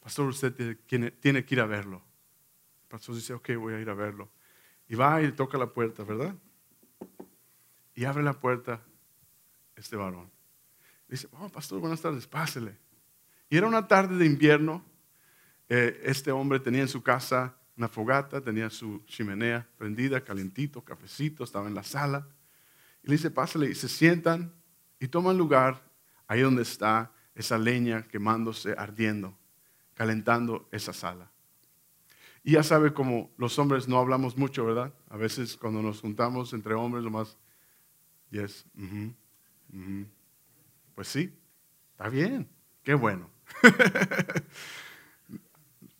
[0.00, 2.02] Pastor, usted tiene, que ir a verlo.
[2.82, 4.30] El pastor dice, ok, voy a ir a verlo.
[4.88, 6.34] Y va y toca la puerta, ¿verdad?
[7.94, 8.82] Y abre la puerta
[9.76, 10.30] este varón.
[11.06, 12.76] Dice, oh, pastor, buenas tardes, pásele.
[13.50, 14.82] Y era una tarde de invierno.
[15.68, 21.44] Eh, este hombre tenía en su casa una fogata, tenía su chimenea prendida, calentito, cafecito,
[21.44, 22.26] estaba en la sala.
[23.02, 24.52] Y le dice, pásale, y se sientan
[25.00, 25.82] y toman lugar
[26.28, 29.36] ahí donde está esa leña quemándose, ardiendo,
[29.94, 31.30] calentando esa sala.
[32.44, 34.92] Y ya sabe como los hombres no hablamos mucho, ¿verdad?
[35.08, 37.36] A veces cuando nos juntamos entre hombres, lo más,
[38.30, 38.64] yes,
[40.94, 41.32] pues sí,
[41.92, 42.48] está bien,
[42.82, 43.30] qué bueno.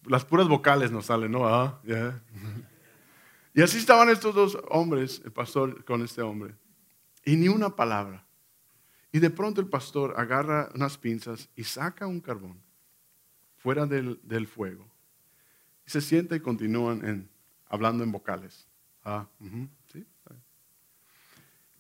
[0.07, 1.47] Las puras vocales nos salen, ¿no?
[1.47, 1.81] Ah,
[3.55, 6.57] y así estaban estos dos hombres, el pastor con este hombre,
[7.25, 8.25] y ni una palabra.
[9.13, 12.61] Y de pronto el pastor agarra unas pinzas y saca un carbón
[13.59, 14.89] fuera del, fuego.
[15.87, 17.29] Y se sienta y continúan
[17.69, 18.67] hablando en vocales.
[19.05, 19.27] Ah,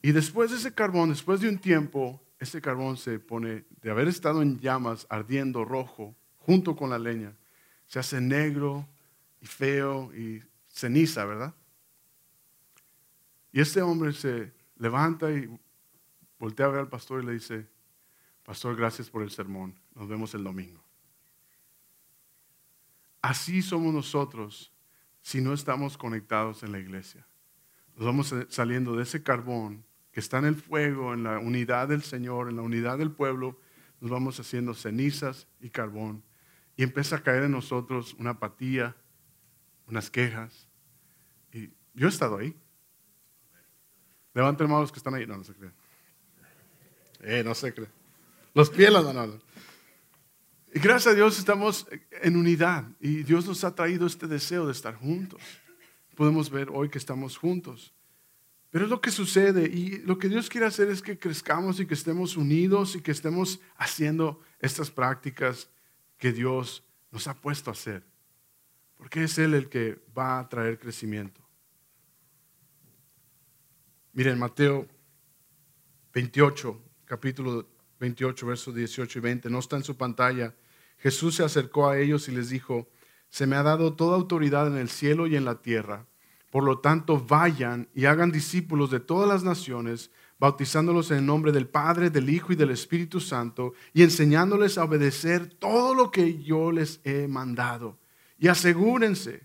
[0.02, 4.08] y después de ese carbón, después de un tiempo, ese carbón se pone, de haber
[4.08, 7.36] estado en llamas, ardiendo rojo, junto con la leña,
[7.86, 8.88] se hace negro
[9.40, 11.54] y feo y ceniza, ¿verdad?
[13.52, 14.52] Y este hombre se
[14.82, 15.48] levanta y
[16.40, 17.68] voltea a ver al pastor y le dice,
[18.42, 20.82] pastor, gracias por el sermón, nos vemos el domingo.
[23.22, 24.72] Así somos nosotros
[25.20, 27.24] si no estamos conectados en la iglesia.
[27.94, 32.02] Nos vamos saliendo de ese carbón que está en el fuego, en la unidad del
[32.02, 33.60] Señor, en la unidad del pueblo,
[34.00, 36.24] nos vamos haciendo cenizas y carbón.
[36.76, 38.96] Y empieza a caer en nosotros una apatía,
[39.86, 40.68] unas quejas.
[41.52, 42.56] Y yo he estado ahí.
[44.34, 45.26] Levanten manos los que están ahí.
[45.26, 45.74] No, no se crean.
[47.22, 47.74] Eh, no sé.
[48.54, 49.40] Los pies las van
[50.74, 51.86] Y gracias a Dios estamos
[52.22, 55.40] en unidad y Dios nos ha traído este deseo de estar juntos.
[56.16, 57.94] Podemos ver hoy que estamos juntos.
[58.70, 61.86] Pero es lo que sucede y lo que Dios quiere hacer es que crezcamos y
[61.86, 65.68] que estemos unidos y que estemos haciendo estas prácticas
[66.16, 68.02] que Dios nos ha puesto a hacer.
[68.96, 71.41] Porque es Él el que va a traer crecimiento.
[74.14, 74.86] Miren, Mateo
[76.12, 77.66] 28, capítulo
[77.98, 80.54] 28, versos 18 y 20, no está en su pantalla.
[80.98, 82.90] Jesús se acercó a ellos y les dijo,
[83.30, 86.06] se me ha dado toda autoridad en el cielo y en la tierra.
[86.50, 91.50] Por lo tanto, vayan y hagan discípulos de todas las naciones, bautizándolos en el nombre
[91.50, 96.42] del Padre, del Hijo y del Espíritu Santo, y enseñándoles a obedecer todo lo que
[96.42, 97.98] yo les he mandado.
[98.38, 99.42] Y asegúrense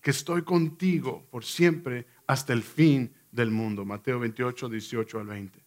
[0.00, 3.84] que estoy contigo por siempre hasta el fin del mundo.
[3.84, 5.58] Mateo 28, 18 al 20.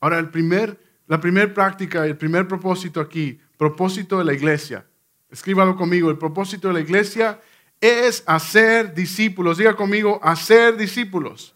[0.00, 4.86] Ahora, el primer, la primera práctica, el primer propósito aquí, propósito de la iglesia.
[5.30, 7.40] Escríbalo conmigo, el propósito de la iglesia
[7.80, 9.58] es hacer discípulos.
[9.58, 11.54] Diga conmigo, hacer discípulos.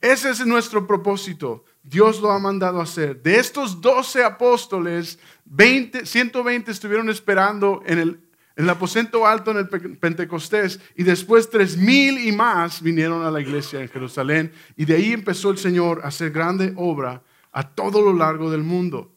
[0.00, 1.64] Ese es nuestro propósito.
[1.82, 3.22] Dios lo ha mandado a hacer.
[3.22, 8.23] De estos 12 apóstoles, 20, 120 estuvieron esperando en el,
[8.56, 13.40] en el aposento alto en el Pentecostés y después 3.000 y más vinieron a la
[13.40, 18.00] iglesia en Jerusalén y de ahí empezó el Señor a hacer grande obra a todo
[18.00, 19.10] lo largo del mundo.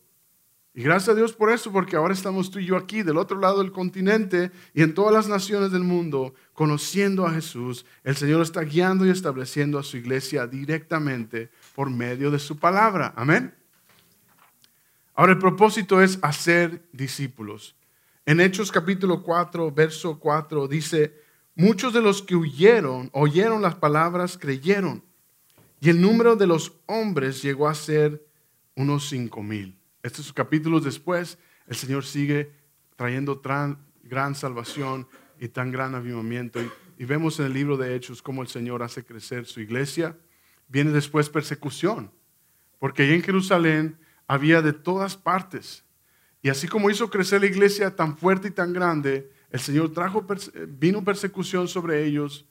[0.74, 3.40] Y gracias a Dios por eso, porque ahora estamos tú y yo aquí, del otro
[3.40, 7.84] lado del continente y en todas las naciones del mundo, conociendo a Jesús.
[8.04, 13.12] El Señor está guiando y estableciendo a su iglesia directamente por medio de su palabra.
[13.16, 13.56] Amén.
[15.16, 17.76] Ahora el propósito es hacer discípulos.
[18.28, 21.16] En Hechos capítulo 4, verso 4 dice,
[21.56, 25.02] muchos de los que huyeron, oyeron las palabras, creyeron.
[25.80, 28.28] Y el número de los hombres llegó a ser
[28.76, 29.80] unos cinco mil.
[30.04, 31.38] Estos capítulos después,
[31.68, 32.52] el Señor sigue
[32.98, 35.08] trayendo gran salvación
[35.40, 36.60] y tan gran avivamiento.
[36.98, 40.18] Y, vemos en el libro de Hechos cómo el Señor hace crecer su iglesia.
[40.68, 42.12] Viene después persecución,
[42.78, 45.86] porque en Jerusalén había de todas partes.
[46.42, 50.26] Y así como hizo crecer la iglesia tan fuerte y tan grande, el Señor trajo,
[50.68, 52.46] vino persecución sobre ellos,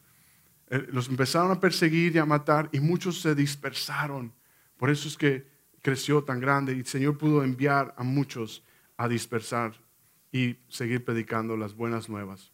[0.68, 4.32] eh, los empezaron a perseguir y a matar y muchos se dispersaron.
[4.76, 5.46] Por eso es que
[5.82, 8.64] creció tan grande y el Señor pudo enviar a muchos
[8.96, 9.74] a dispersar
[10.32, 12.52] y seguir predicando las buenas nuevas.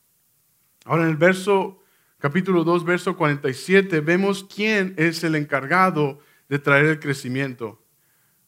[0.85, 1.83] Ahora en el verso,
[2.18, 6.18] capítulo 2, verso 47, vemos quién es el encargado
[6.49, 7.83] de traer el crecimiento.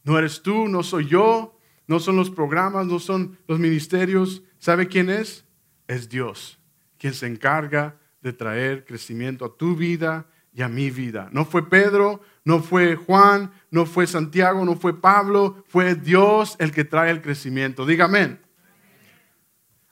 [0.03, 1.54] No eres tú, no soy yo,
[1.87, 4.43] no son los programas, no son los ministerios.
[4.59, 5.45] ¿Sabe quién es?
[5.87, 6.59] Es Dios,
[6.99, 11.29] quien se encarga de traer crecimiento a tu vida y a mi vida.
[11.33, 16.73] No fue Pedro, no fue Juan, no fue Santiago, no fue Pablo, fue Dios el
[16.73, 17.85] que trae el crecimiento.
[17.85, 18.39] Dígame.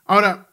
[0.05, 0.49] Ahora,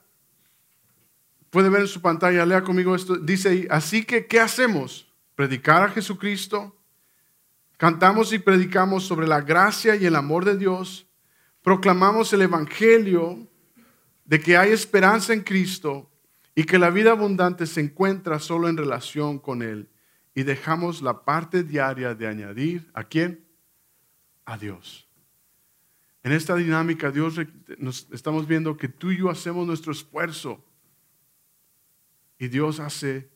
[1.49, 3.15] puede ver en su pantalla, lea conmigo esto.
[3.15, 5.11] Dice, así que, ¿qué hacemos?
[5.35, 6.75] Predicar a Jesucristo.
[7.77, 11.08] Cantamos y predicamos sobre la gracia y el amor de Dios.
[11.61, 13.47] Proclamamos el Evangelio
[14.25, 16.09] de que hay esperanza en Cristo
[16.55, 19.89] y que la vida abundante se encuentra solo en relación con Él.
[20.35, 23.45] Y dejamos la parte diaria de añadir a quién?
[24.45, 25.09] A Dios.
[26.23, 27.35] En esta dinámica, Dios
[27.77, 30.63] nos estamos viendo que tú y yo hacemos nuestro esfuerzo
[32.37, 33.29] y Dios hace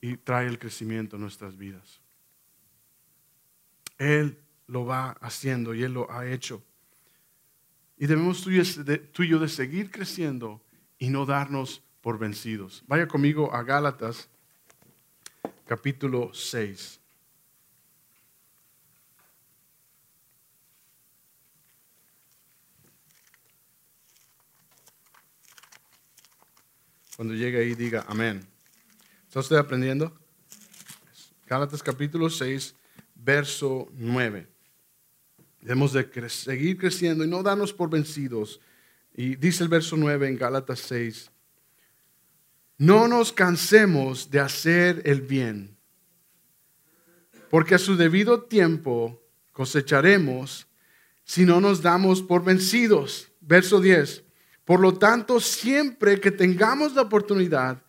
[0.00, 2.00] y trae el crecimiento a nuestras vidas.
[3.98, 6.64] Él lo va haciendo y Él lo ha hecho.
[8.02, 10.60] Y debemos tú y yo de seguir creciendo
[10.98, 12.82] y no darnos por vencidos.
[12.88, 14.28] Vaya conmigo a Gálatas
[15.68, 16.98] capítulo 6.
[27.14, 28.44] Cuando llegue ahí diga amén.
[29.28, 30.12] ¿Está usted aprendiendo?
[31.46, 32.74] Gálatas capítulo 6,
[33.14, 34.51] verso 9.
[35.62, 38.60] Debemos de seguir creciendo y no darnos por vencidos.
[39.14, 41.30] Y dice el verso 9 en Gálatas 6,
[42.78, 45.76] no nos cansemos de hacer el bien,
[47.48, 49.22] porque a su debido tiempo
[49.52, 50.66] cosecharemos
[51.22, 53.30] si no nos damos por vencidos.
[53.40, 54.24] Verso 10.
[54.64, 57.82] Por lo tanto, siempre que tengamos la oportunidad,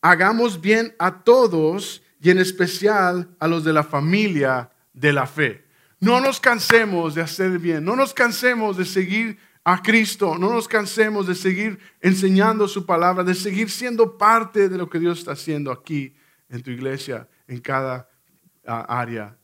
[0.00, 5.69] hagamos bien a todos y en especial a los de la familia de la fe.
[6.00, 10.38] No nos cansemos de hacer bien, no nos cansemos de seguir a Cristo.
[10.38, 14.98] No nos cansemos de seguir enseñando su palabra, de seguir siendo parte de lo que
[14.98, 16.14] Dios está haciendo aquí
[16.48, 18.08] en tu iglesia, en cada
[18.66, 19.36] ah, área.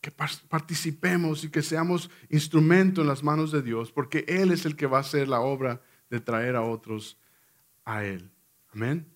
[0.00, 4.76] Que participemos y que seamos instrumento en las manos de Dios, porque Él es el
[4.76, 7.18] que va a hacer la obra de traer a otros
[7.84, 8.30] a Él.
[8.72, 9.06] Amén.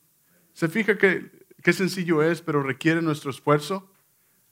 [0.52, 1.30] ¿Se fija que
[1.62, 3.92] qué sencillo es, pero requiere nuestro esfuerzo?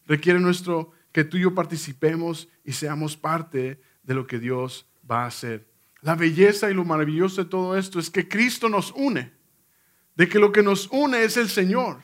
[0.07, 5.25] Requiere nuestro que tú y yo participemos y seamos parte de lo que Dios va
[5.25, 5.69] a hacer.
[6.03, 9.33] La belleza y lo maravilloso de todo esto es que Cristo nos une,
[10.17, 12.03] de que lo que nos une es el Señor,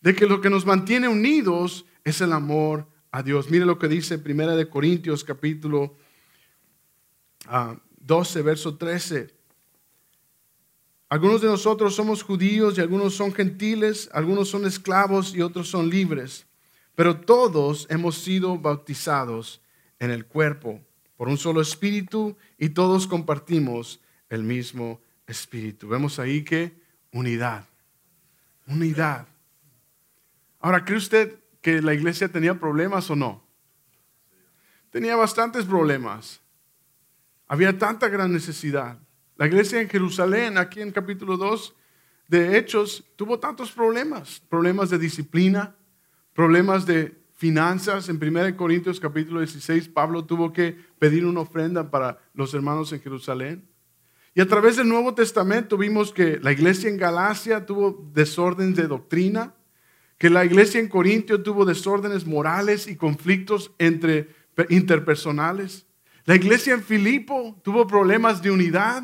[0.00, 3.50] de que lo que nos mantiene unidos es el amor a Dios.
[3.50, 5.96] Mire lo que dice Primera de Corintios capítulo
[7.46, 9.34] 12, ah, verso 13.
[11.08, 15.88] Algunos de nosotros somos judíos y algunos son gentiles, algunos son esclavos y otros son
[15.88, 16.45] libres,
[16.96, 19.62] pero todos hemos sido bautizados
[20.00, 20.80] en el cuerpo
[21.16, 25.88] por un solo espíritu y todos compartimos el mismo espíritu.
[25.88, 26.80] Vemos ahí que
[27.12, 27.66] unidad,
[28.66, 29.28] unidad.
[30.58, 33.44] Ahora, ¿cree usted que la iglesia tenía problemas o no?
[34.90, 36.40] Tenía bastantes problemas.
[37.46, 38.98] Había tanta gran necesidad.
[39.36, 41.74] La iglesia en Jerusalén, aquí en capítulo 2
[42.28, 44.40] de Hechos, tuvo tantos problemas.
[44.48, 45.76] Problemas de disciplina,
[46.36, 48.08] problemas de finanzas.
[48.10, 53.00] En 1 Corintios capítulo 16, Pablo tuvo que pedir una ofrenda para los hermanos en
[53.00, 53.66] Jerusalén.
[54.34, 58.86] Y a través del Nuevo Testamento vimos que la iglesia en Galacia tuvo desórdenes de
[58.86, 59.54] doctrina,
[60.18, 64.28] que la iglesia en Corintio tuvo desórdenes morales y conflictos entre
[64.68, 65.86] interpersonales.
[66.26, 69.02] La iglesia en Filipo tuvo problemas de unidad.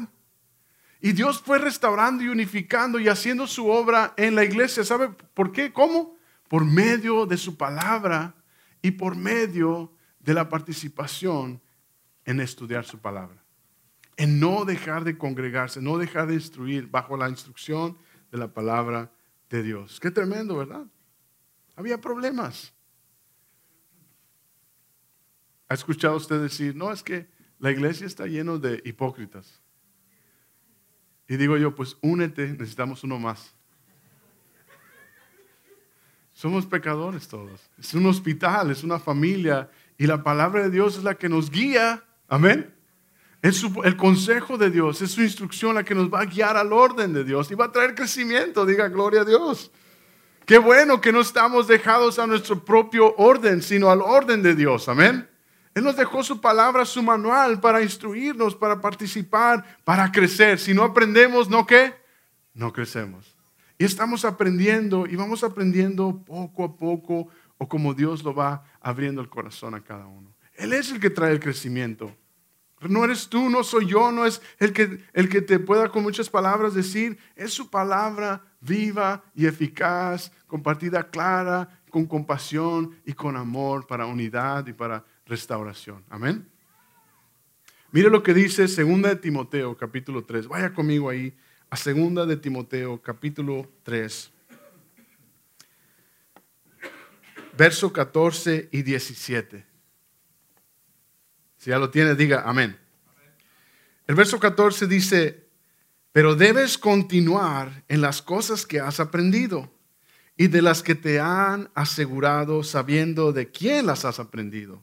[1.00, 4.84] Y Dios fue restaurando y unificando y haciendo su obra en la iglesia.
[4.84, 5.72] ¿Sabe por qué?
[5.72, 6.16] ¿Cómo?
[6.52, 8.34] Por medio de su palabra
[8.82, 9.90] y por medio
[10.20, 11.62] de la participación
[12.26, 13.42] en estudiar su palabra.
[14.18, 17.96] En no dejar de congregarse, no dejar de instruir bajo la instrucción
[18.30, 19.10] de la palabra
[19.48, 19.98] de Dios.
[19.98, 20.84] Qué tremendo, ¿verdad?
[21.74, 22.74] Había problemas.
[25.70, 27.30] ¿Ha escuchado usted decir, no, es que
[27.60, 29.62] la iglesia está llena de hipócritas?
[31.26, 33.54] Y digo yo, pues únete, necesitamos uno más.
[36.42, 37.70] Somos pecadores todos.
[37.78, 41.48] Es un hospital, es una familia y la palabra de Dios es la que nos
[41.48, 42.02] guía.
[42.26, 42.74] Amén.
[43.42, 46.72] Es el consejo de Dios, es su instrucción la que nos va a guiar al
[46.72, 48.66] orden de Dios y va a traer crecimiento.
[48.66, 49.70] Diga gloria a Dios.
[50.44, 54.88] Qué bueno que no estamos dejados a nuestro propio orden, sino al orden de Dios.
[54.88, 55.30] Amén.
[55.76, 60.58] Él nos dejó su palabra, su manual para instruirnos, para participar, para crecer.
[60.58, 61.94] Si no aprendemos, ¿no qué?
[62.52, 63.31] No crecemos.
[63.82, 67.26] Y estamos aprendiendo y vamos aprendiendo poco a poco
[67.58, 70.32] o como Dios lo va abriendo el corazón a cada uno.
[70.54, 72.16] Él es el que trae el crecimiento.
[72.82, 76.04] No eres tú, no soy yo, no es el que, el que te pueda con
[76.04, 83.36] muchas palabras decir, es su palabra viva y eficaz, compartida clara, con compasión y con
[83.36, 86.04] amor para unidad y para restauración.
[86.08, 86.48] Amén.
[87.90, 90.46] Mire lo que dice 2 de Timoteo capítulo 3.
[90.46, 91.36] Vaya conmigo ahí
[91.72, 94.30] a 2 de Timoteo capítulo 3.
[97.56, 99.64] Verso 14 y 17.
[101.56, 102.78] Si ya lo tiene, diga amén.
[104.06, 105.46] El verso 14 dice,
[106.12, 109.72] pero debes continuar en las cosas que has aprendido
[110.36, 114.82] y de las que te han asegurado sabiendo de quién las has aprendido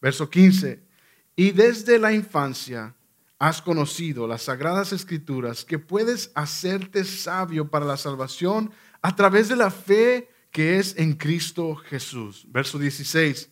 [0.00, 0.82] Verso 15.
[1.36, 2.94] Y desde la infancia
[3.38, 8.70] has conocido las sagradas escrituras que puedes hacerte sabio para la salvación
[9.02, 12.46] a través de la fe que es en Cristo Jesús.
[12.48, 13.50] Verso 16.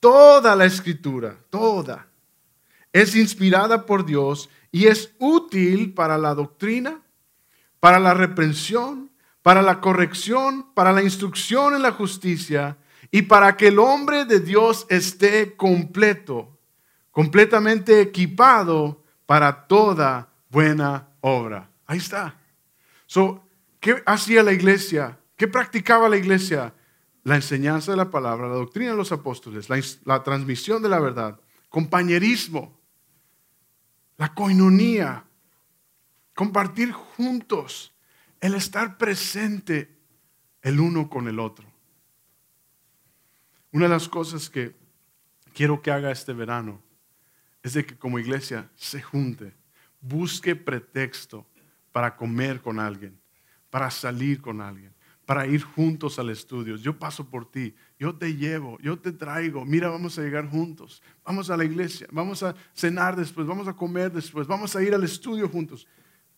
[0.00, 2.08] Toda la escritura, toda,
[2.92, 7.00] es inspirada por Dios y es útil para la doctrina,
[7.80, 9.10] para la reprensión,
[9.42, 12.76] para la corrección, para la instrucción en la justicia
[13.10, 16.57] y para que el hombre de Dios esté completo,
[17.18, 21.68] completamente equipado para toda buena obra.
[21.84, 22.40] Ahí está.
[23.80, 25.18] ¿Qué hacía la iglesia?
[25.36, 26.72] ¿Qué practicaba la iglesia?
[27.24, 31.00] La enseñanza de la palabra, la doctrina de los apóstoles, la, la transmisión de la
[31.00, 32.78] verdad, compañerismo,
[34.16, 35.24] la coinonía,
[36.36, 37.96] compartir juntos,
[38.40, 39.98] el estar presente
[40.62, 41.66] el uno con el otro.
[43.72, 44.76] Una de las cosas que
[45.52, 46.86] quiero que haga este verano
[47.62, 49.54] es de que como iglesia se junte,
[50.00, 51.46] busque pretexto
[51.92, 53.20] para comer con alguien,
[53.70, 54.94] para salir con alguien,
[55.26, 56.76] para ir juntos al estudio.
[56.76, 59.64] Yo paso por ti, yo te llevo, yo te traigo.
[59.64, 63.74] Mira, vamos a llegar juntos, vamos a la iglesia, vamos a cenar después, vamos a
[63.74, 65.86] comer después, vamos a ir al estudio juntos.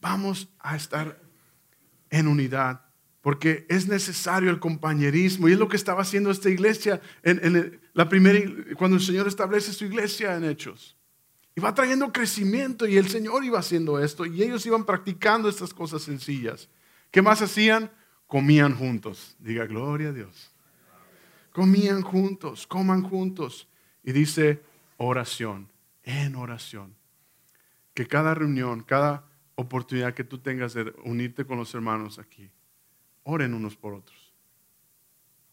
[0.01, 1.21] Vamos a estar
[2.09, 2.81] en unidad
[3.21, 8.09] porque es necesario el compañerismo y es lo que estaba haciendo esta iglesia en, la
[8.09, 8.41] primera,
[8.77, 10.97] cuando el Señor establece su iglesia en Hechos.
[11.55, 15.75] Y va trayendo crecimiento y el Señor iba haciendo esto y ellos iban practicando estas
[15.75, 16.69] cosas sencillas.
[17.11, 17.91] ¿Qué más hacían?
[18.27, 19.37] Comían juntos.
[19.41, 20.53] Diga, gloria a Dios.
[21.53, 23.67] Comían juntos, coman juntos.
[24.05, 24.63] Y dice
[24.97, 25.69] oración,
[26.05, 26.95] en oración.
[27.95, 29.25] Que cada reunión, cada
[29.57, 32.51] oportunidad que tú tengas de unirte con los hermanos aquí,
[33.25, 34.33] Oren unos por otros.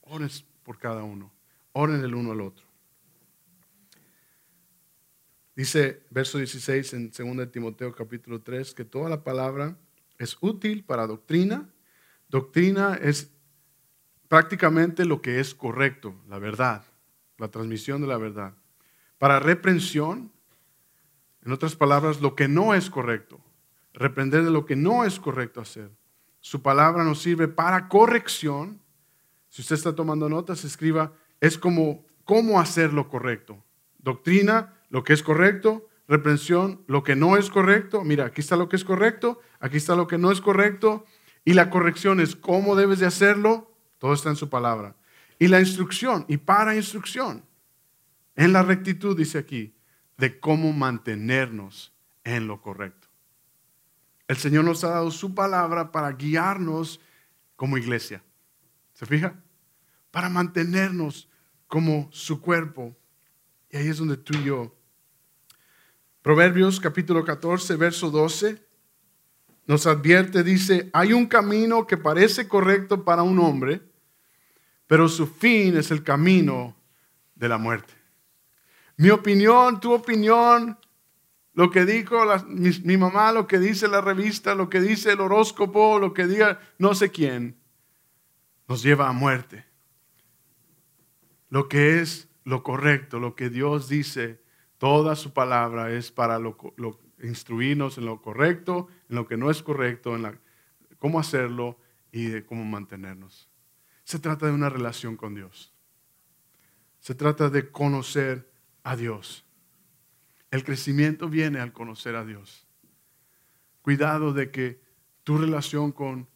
[0.02, 0.30] Oren
[0.64, 1.32] por cada uno.
[1.74, 2.66] Oren el uno al otro.
[5.58, 9.76] Dice verso 16 en 2 Timoteo capítulo 3 que toda la palabra
[10.20, 11.68] es útil para doctrina.
[12.30, 13.32] Doctrina es
[14.28, 16.86] prácticamente lo que es correcto, la verdad,
[17.40, 18.54] la transmisión de la verdad.
[19.18, 20.32] Para reprensión,
[21.44, 23.42] en otras palabras, lo que no es correcto,
[23.94, 25.90] reprender de lo que no es correcto hacer.
[26.40, 28.80] Su palabra nos sirve para corrección.
[29.50, 33.64] Si usted está tomando notas, escriba, es como cómo hacer lo correcto.
[33.98, 35.88] Doctrina, lo que es correcto.
[36.08, 38.04] Reprensión, lo que no es correcto.
[38.04, 41.06] Mira, aquí está lo que es correcto, aquí está lo que no es correcto.
[41.44, 43.74] Y la corrección es cómo debes de hacerlo.
[43.98, 44.96] Todo está en su palabra.
[45.40, 47.44] Y la instrucción, y para instrucción,
[48.36, 49.76] en la rectitud, dice aquí,
[50.18, 53.08] de cómo mantenernos en lo correcto.
[54.28, 57.00] El Señor nos ha dado su palabra para guiarnos
[57.56, 58.24] como iglesia.
[58.94, 59.42] ¿Se fija?
[60.12, 61.30] Para mantenernos
[61.68, 62.96] como su cuerpo.
[63.70, 64.77] Y ahí es donde tú y yo
[66.28, 68.62] Proverbios capítulo 14, verso 12,
[69.66, 73.82] nos advierte, dice, hay un camino que parece correcto para un hombre,
[74.88, 76.76] pero su fin es el camino
[77.34, 77.94] de la muerte.
[78.98, 80.78] Mi opinión, tu opinión,
[81.54, 82.18] lo que dijo
[82.50, 86.28] mi, mi, mamá, lo que dice la revista, lo que dice el horóscopo, lo que
[86.28, 87.58] diga no sé quién,
[88.68, 89.64] nos lleva a muerte.
[91.48, 94.46] Lo que es lo correcto, lo que Dios dice,
[94.78, 96.40] toda su palabra es para
[97.22, 100.40] instruirnos en lo correcto, en lo que no es correcto, en
[101.00, 101.80] cómo hacerlo
[102.12, 103.50] y de cómo mantenernos.
[104.04, 105.74] Se trata de una relación con Dios.
[107.00, 108.52] Se trata de conocer
[108.84, 109.46] a Dios.
[110.52, 112.68] El crecimiento viene al conocer a Dios.
[113.82, 114.82] Cuidado de que
[115.24, 116.30] tu relación con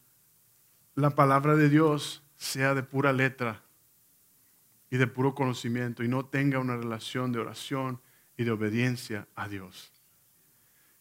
[0.94, 3.62] la palabra de Dios sea de pura letra
[4.90, 8.02] y de puro conocimiento y no tenga una relación de oración
[8.36, 9.92] y de obediencia a Dios.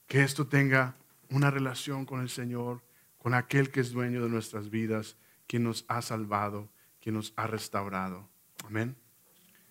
[0.08, 0.96] Que esto tenga
[1.30, 2.82] una relación con el Señor,
[3.18, 5.16] con aquel que es dueño de nuestras vidas,
[5.48, 6.70] quien nos ha salvado,
[7.00, 8.28] quien nos ha restaurado.
[8.66, 8.96] Amén.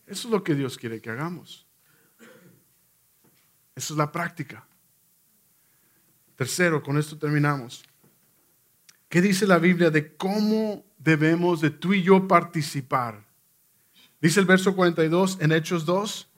[0.06, 1.66] Eso es lo que Dios quiere que hagamos.
[3.74, 4.66] Eso es la práctica.
[6.36, 7.84] Tercero, con esto terminamos.
[9.08, 13.30] ¿Qué dice la Biblia de cómo debemos de tú y yo participar
[14.20, 16.28] Dice el verso 42 en Hechos 2,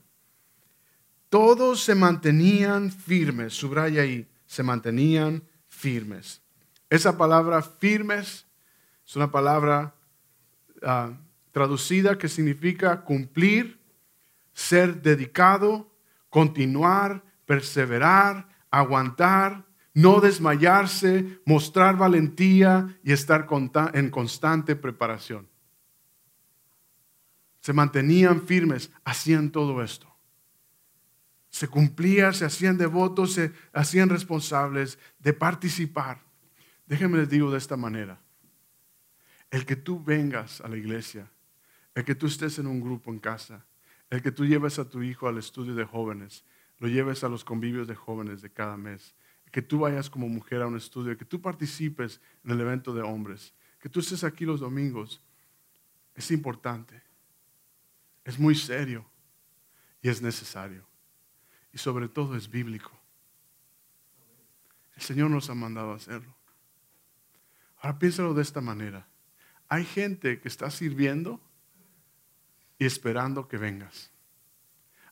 [1.32, 6.42] todos se mantenían firmes, subraya ahí, se mantenían firmes.
[6.90, 8.46] Esa palabra firmes
[9.06, 9.94] es una palabra
[10.82, 11.12] ah,
[11.50, 13.80] traducida que significa cumplir,
[14.52, 15.90] ser dedicado,
[16.28, 19.64] continuar, perseverar, aguantar,
[19.94, 23.46] no desmayarse, mostrar valentía y estar
[23.94, 25.48] en constante preparación
[27.62, 30.11] se mantenían firmes, hacían todo esto.
[31.52, 36.22] Se cumplía, se hacían devotos, se hacían responsables de participar.
[36.86, 38.18] Déjenme les digo de esta manera.
[39.50, 41.30] El que tú vengas a la iglesia,
[41.94, 43.66] el que tú estés en un grupo en casa,
[44.08, 46.42] el que tú lleves a tu hijo al estudio de jóvenes,
[46.78, 49.14] lo lleves a los convivios de jóvenes de cada mes,
[49.50, 53.02] que tú vayas como mujer a un estudio, que tú participes en el evento de
[53.02, 55.22] hombres, que tú estés aquí los domingos,
[56.14, 57.02] es importante.
[58.24, 59.04] Es muy serio
[60.00, 60.91] y es necesario.
[61.72, 62.90] Y sobre todo es bíblico.
[64.96, 66.34] El Señor nos ha mandado a hacerlo.
[67.78, 69.06] Ahora piénsalo de esta manera.
[69.68, 71.40] Hay gente que está sirviendo
[72.78, 74.10] y esperando que vengas.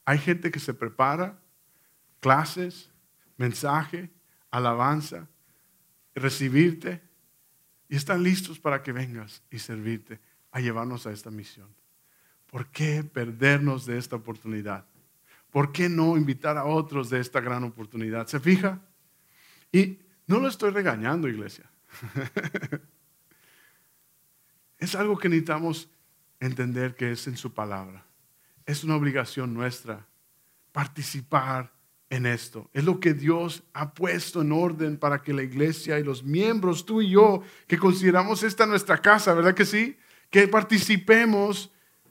[0.04, 1.38] Hay gente que se prepara,
[2.20, 2.90] clases,
[3.36, 4.10] mensaje,
[4.50, 5.28] alabanza,
[6.14, 7.02] recibirte
[7.88, 10.20] y están listos para que vengas y servirte
[10.52, 11.68] a llevarnos a esta misión.
[12.46, 14.84] ¿Por qué perdernos de esta oportunidad?
[15.50, 18.26] ¿Por qué no invitar a otros de esta gran oportunidad?
[18.26, 18.80] ¿Se fija?
[19.72, 21.70] Y no lo estoy regañando, iglesia.
[24.78, 25.88] es algo que necesitamos
[26.38, 28.04] entender que es en su palabra.
[28.64, 30.06] Es una obligación nuestra
[30.72, 31.72] participar
[32.10, 32.68] en esto.
[32.72, 36.84] Es lo que Dios ha puesto en orden para que la iglesia y los miembros,
[36.84, 39.96] tú y yo, que consideramos esta nuestra casa, ¿verdad que sí?
[40.28, 41.70] Que participemos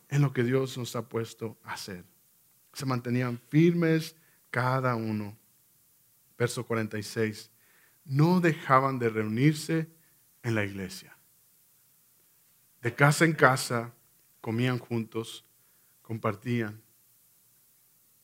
[0.10, 2.04] en lo que Dios nos ha puesto a hacer.
[2.74, 4.16] Se mantenían firmes
[4.50, 5.38] cada uno.
[6.38, 7.52] Verso 46.
[8.06, 9.90] No dejaban de reunirse
[10.44, 11.16] en la iglesia.
[12.82, 13.94] De casa en casa
[14.42, 15.46] comían juntos,
[16.02, 16.82] compartían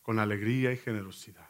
[0.01, 1.44] con alegría y generosidad.